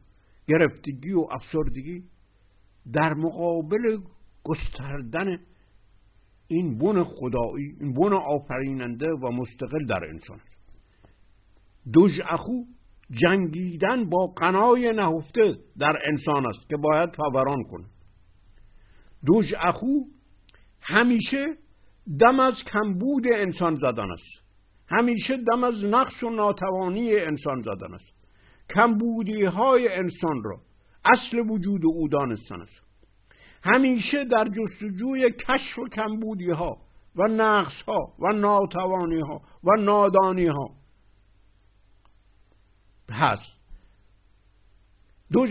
گرفتگی 0.47 1.11
و 1.11 1.27
افسردگی 1.31 2.03
در 2.93 3.13
مقابل 3.13 3.97
گستردن 4.43 5.37
این 6.47 6.77
بن 6.77 7.03
خدایی 7.03 7.75
این 7.79 7.93
بن 7.93 8.13
آفریننده 8.13 9.11
و 9.11 9.31
مستقل 9.31 9.85
در 9.85 10.05
انسان. 10.09 10.39
دوج 11.93 12.11
اخو 12.29 12.63
جنگیدن 13.11 14.09
با 14.09 14.27
قنای 14.27 14.91
نهفته 14.91 15.55
در 15.77 15.97
انسان 16.07 16.45
است 16.45 16.69
که 16.69 16.77
باید 16.77 17.09
فوران 17.15 17.63
کنه. 17.63 17.85
اخو 19.57 19.99
همیشه 20.81 21.47
دم 22.19 22.39
از 22.39 22.53
کمبود 22.73 23.23
انسان 23.33 23.75
زدن 23.75 24.11
است. 24.11 24.43
همیشه 24.87 25.37
دم 25.37 25.63
از 25.63 25.83
نقص 25.83 26.23
و 26.23 26.29
ناتوانی 26.29 27.15
انسان 27.15 27.61
زدن 27.61 27.93
است. 27.93 28.13
کمبودی 28.75 29.43
های 29.43 29.87
انسان 29.87 30.43
را 30.43 30.57
اصل 31.05 31.39
وجود 31.39 31.81
او 31.85 32.07
دانستن 32.07 32.61
است. 32.61 32.82
همیشه 33.63 34.25
در 34.25 34.47
جستجوی 34.47 35.31
کشف 35.31 35.79
و 35.79 35.87
کمبودی 35.87 36.49
ها 36.49 36.77
و 37.15 37.27
نقص 37.27 37.81
ها 37.87 38.13
و 38.19 38.33
ناتوانی 38.33 39.19
ها 39.19 39.41
و 39.63 39.75
نادانی 39.81 40.45
ها 40.45 40.69
هست 43.11 43.53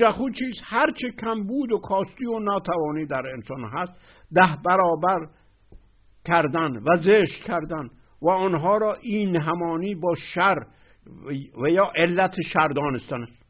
جخو 0.00 0.30
چیز 0.30 0.54
هرچه 0.62 1.10
کمبود 1.10 1.72
و 1.72 1.78
کاستی 1.78 2.26
و 2.26 2.38
ناتوانی 2.38 3.06
در 3.06 3.26
انسان 3.26 3.64
هست 3.64 3.92
ده 4.34 4.56
برابر 4.64 5.28
کردن 6.24 6.76
و 6.76 6.96
زشت 6.96 7.44
کردن 7.44 7.90
و 8.22 8.28
آنها 8.28 8.76
را 8.76 8.94
این 8.94 9.36
همانی 9.36 9.94
با 9.94 10.14
شر 10.34 10.66
و 11.62 11.68
یا 11.68 11.92
علت 11.96 12.34
شر 12.52 12.68
دانستن 12.68 13.22
است. 13.22 13.42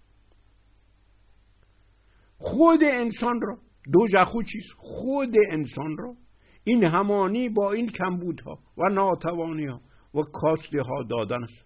خود 2.38 2.84
انسان 2.84 3.40
را 3.40 3.58
دو 3.92 4.08
جخو 4.12 4.42
چیز 4.42 4.64
خود 4.76 5.34
انسان 5.50 5.96
را 5.96 6.16
این 6.64 6.84
همانی 6.84 7.48
با 7.48 7.72
این 7.72 7.90
کمبودها 7.90 8.58
و 8.78 8.88
ناتوانی 8.88 9.66
ها 9.66 9.80
و 10.14 10.22
کاستی 10.22 10.78
ها 10.78 11.02
دادن 11.02 11.44
است. 11.44 11.64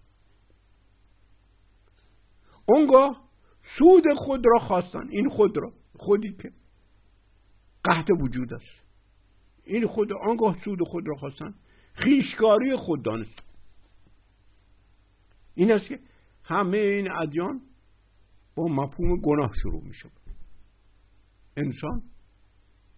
اونگاه 2.65 3.21
سود 3.77 4.03
خود 4.17 4.45
را 4.45 4.59
خواستن. 4.59 5.09
این 5.09 5.29
خود 5.29 5.57
را. 5.57 5.71
خودی 5.95 6.33
که 6.33 6.51
قهد 7.83 8.11
وجود 8.21 8.53
است. 8.53 8.87
این 9.63 9.87
خود 9.87 10.13
آنگاه 10.13 10.63
سود 10.63 10.83
خود 10.83 11.07
را 11.07 11.15
خواستن. 11.15 11.53
خیشکاری 11.93 12.75
خود 12.75 13.03
دانست. 13.03 13.39
این 15.55 15.71
است 15.71 15.87
که 15.87 15.99
همه 16.43 16.77
این 16.77 17.11
ادیان 17.11 17.61
با 18.55 18.67
مفهوم 18.67 19.21
گناه 19.21 19.51
شروع 19.61 19.83
می 19.83 19.93
شود 19.93 20.26
انسان 21.57 22.01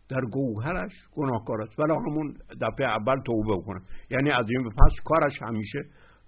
در 0.09 0.21
گوهرش 0.21 0.91
گناهکار 1.11 1.61
است. 1.61 1.79
ولی 1.79 1.91
همون 1.91 2.33
دفعه 2.61 2.87
اول 2.87 3.21
توبه 3.25 3.63
کنه 3.65 3.81
یعنی 4.11 4.31
از 4.31 4.45
این 4.49 4.69
پس 4.69 5.03
کارش 5.05 5.41
همیشه 5.41 5.79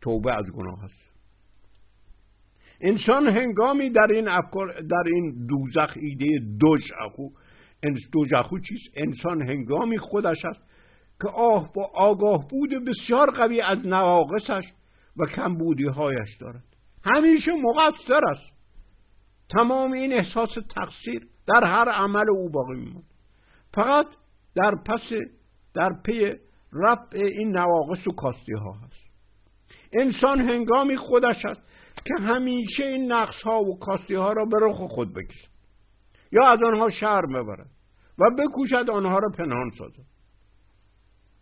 توبه 0.01 0.33
از 0.35 0.45
گناه 0.51 0.83
است. 0.83 1.01
انسان 2.81 3.27
هنگامی 3.27 3.89
در 3.89 4.07
این 4.11 4.27
افکار 4.27 4.81
در 4.81 5.03
این 5.05 5.47
دوزخ 5.47 5.93
ایده 5.95 6.27
دوش 6.59 6.81
اخو 7.05 7.27
دوزخو 8.11 8.59
چیست؟ 8.59 8.83
انسان 8.95 9.41
هنگامی 9.41 9.97
خودش 9.97 10.45
است 10.45 10.61
که 11.21 11.27
آه 11.27 11.73
با 11.73 11.91
آگاه 11.95 12.47
بود 12.47 12.69
بسیار 12.87 13.31
قوی 13.31 13.61
از 13.61 13.87
نواقصش 13.87 14.63
و 15.17 15.25
کمبودی 15.25 15.85
هایش 15.85 16.37
دارد. 16.39 16.63
همیشه 17.03 17.51
مقصر 17.51 18.25
است. 18.25 18.50
تمام 19.51 19.91
این 19.91 20.13
احساس 20.13 20.49
تقصیر 20.75 21.27
در 21.47 21.63
هر 21.63 21.89
عمل 21.89 22.29
او 22.29 22.49
باقی 22.49 22.75
میموند 22.75 23.11
فقط 23.73 24.07
در 24.55 24.75
پس 24.85 25.01
در 25.73 25.89
پی 26.05 26.33
رفع 26.73 27.17
این 27.17 27.57
نواقص 27.57 28.07
و 28.07 28.11
کاستی 28.11 28.53
ها 28.53 28.71
هست. 28.71 29.01
انسان 29.93 30.41
هنگامی 30.41 30.97
خودش 30.97 31.45
است 31.45 31.61
که 32.05 32.13
همیشه 32.23 32.83
این 32.83 33.11
نقص 33.11 33.41
ها 33.43 33.61
و 33.61 33.79
کاستی 33.79 34.15
ها 34.15 34.33
را 34.33 34.45
به 34.45 34.57
رخ 34.61 34.77
خود 34.77 35.13
بکشد 35.13 35.51
یا 36.31 36.47
از 36.47 36.59
آنها 36.63 36.89
شرم 36.89 37.33
ببرد 37.33 37.69
و 38.19 38.29
بکوشد 38.39 38.89
آنها 38.89 39.19
را 39.19 39.29
پنهان 39.37 39.71
سازد. 39.77 40.05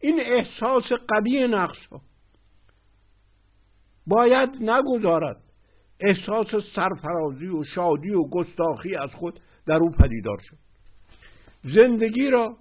این 0.02 0.19
احساس 0.19 0.91
قوی 1.08 1.48
نقص 1.48 1.86
ها 1.91 2.02
باید 4.08 4.50
نگذارد 4.62 5.48
احساس 5.99 6.47
سرفرازی 6.75 7.47
و 7.47 7.63
شادی 7.63 8.09
و 8.09 8.23
گستاخی 8.29 8.95
از 8.95 9.09
خود 9.13 9.39
در 9.65 9.75
او 9.75 9.91
پدیدار 9.91 10.38
شد. 10.41 10.57
زندگی 11.63 12.29
را 12.29 12.57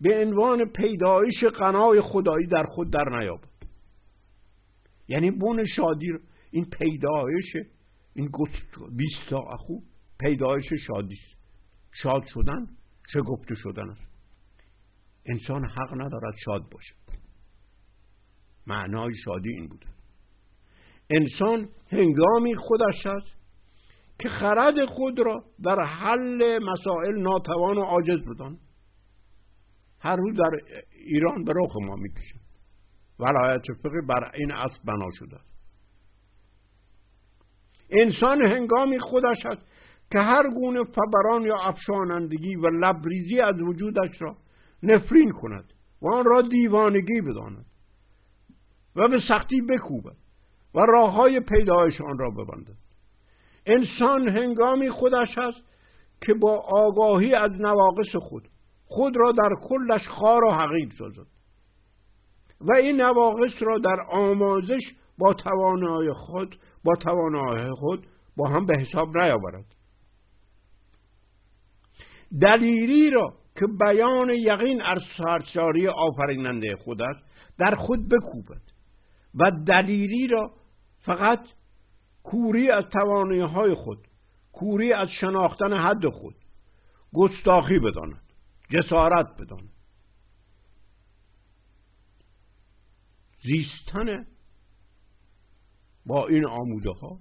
به 0.00 0.24
عنوان 0.24 0.64
پیدایش 0.64 1.44
قنای 1.44 2.00
خدایی 2.00 2.46
در 2.46 2.64
خود 2.64 2.92
در 2.92 3.18
نیابد. 3.18 3.48
یعنی 5.08 5.30
بون 5.30 5.66
شادی 5.76 6.08
را 6.08 6.18
این 6.50 6.64
پیدایش 6.64 7.56
این 8.14 8.30
بیستا 8.96 9.38
اخو 9.38 9.74
پیدایش 10.20 10.72
شادی 10.86 11.14
است. 11.14 11.38
شاد 12.02 12.22
شدن 12.34 12.66
گفته 13.22 13.54
شدن 13.54 13.90
است؟ 13.90 14.08
انسان 15.26 15.64
حق 15.64 15.94
ندارد 15.94 16.34
شاد 16.44 16.62
باشد. 16.70 16.94
معنای 18.66 19.14
شادی 19.24 19.48
این 19.48 19.68
بوده. 19.68 19.86
انسان 21.10 21.68
هنگامی 21.90 22.56
خودش 22.56 23.06
است 23.06 23.38
که 24.18 24.28
خرد 24.28 24.84
خود 24.84 25.18
را 25.18 25.44
در 25.62 25.80
حل 25.80 26.58
مسائل 26.58 27.20
ناتوان 27.20 27.78
و 27.78 27.82
عاجز 27.82 28.18
بدان. 28.34 28.58
هر 30.00 30.16
روز 30.16 30.36
در 30.36 30.50
ایران 30.92 31.44
به 31.44 31.52
رخ 31.56 31.76
ما 31.76 31.96
می‌کشن 31.96 32.38
ولایت 33.18 33.62
فقه 33.82 34.00
بر 34.08 34.30
این 34.34 34.52
اصل 34.52 34.78
بنا 34.84 35.10
شده 35.18 35.36
انسان 37.90 38.42
هنگامی 38.42 38.98
خودش 38.98 39.46
است 39.46 39.62
که 40.12 40.18
هر 40.18 40.50
گونه 40.50 40.84
فبران 40.84 41.42
یا 41.42 41.56
افشانندگی 41.56 42.56
و 42.56 42.66
لبریزی 42.66 43.40
از 43.40 43.60
وجودش 43.62 44.22
را 44.22 44.36
نفرین 44.82 45.32
کند 45.32 45.72
و 46.02 46.08
آن 46.08 46.24
را 46.24 46.42
دیوانگی 46.42 47.20
بداند 47.20 47.66
و 48.96 49.08
به 49.08 49.20
سختی 49.28 49.60
بکوبد. 49.60 50.16
و 50.74 50.80
راه 50.80 51.12
های 51.12 51.40
پیدایش 51.40 52.00
آن 52.00 52.18
را 52.18 52.30
ببندد 52.30 52.76
انسان 53.66 54.28
هنگامی 54.28 54.90
خودش 54.90 55.38
است 55.38 55.62
که 56.26 56.34
با 56.34 56.56
آگاهی 56.68 57.34
از 57.34 57.52
نواقص 57.60 58.16
خود 58.16 58.48
خود 58.86 59.16
را 59.16 59.32
در 59.32 59.50
کلش 59.68 60.08
خار 60.08 60.44
و 60.44 60.50
حقیق 60.50 60.92
سازد. 60.98 61.26
و 62.60 62.72
این 62.72 63.00
نواقص 63.00 63.52
را 63.60 63.78
در 63.78 64.00
آمازش 64.10 64.82
با 65.18 65.34
توانای 65.34 66.12
خود 66.12 66.56
با 66.84 66.94
توانای 66.94 67.70
خود 67.70 68.06
با 68.36 68.48
هم 68.48 68.66
به 68.66 68.78
حساب 68.78 69.18
نیاورد. 69.18 69.64
دلیری 72.40 73.10
را 73.10 73.32
که 73.54 73.66
بیان 73.80 74.30
یقین 74.30 74.82
از 74.82 74.98
سرچاری 75.16 75.88
آفریننده 75.88 76.76
خود 76.76 77.02
است 77.02 77.20
در 77.58 77.74
خود 77.74 78.08
بکوبد. 78.08 78.67
و 79.40 79.50
دلیری 79.66 80.26
را 80.26 80.54
فقط 81.00 81.40
کوری 82.22 82.70
از 82.70 82.84
توانایی 82.84 83.40
های 83.40 83.74
خود 83.74 84.08
کوری 84.52 84.92
از 84.92 85.08
شناختن 85.20 85.72
حد 85.72 86.08
خود 86.08 86.34
گستاخی 87.12 87.78
بداند 87.78 88.22
جسارت 88.70 89.26
بداند. 89.40 89.70
زیستن 93.42 94.26
با 96.06 96.28
این 96.28 96.46
آموده 96.46 96.90
ها 96.90 97.20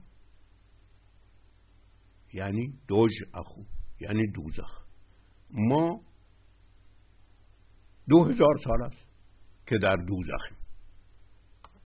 یعنی 2.34 2.73
دوج 2.88 3.12
اخو 3.34 3.62
یعنی 3.99 4.32
دوزخ. 4.32 4.86
ما 5.49 6.01
دو 8.10 8.23
هزار 8.23 8.58
سال 8.63 8.82
است 8.82 9.08
که 9.67 9.77
در 9.77 9.95
دوزخیم. 9.95 10.56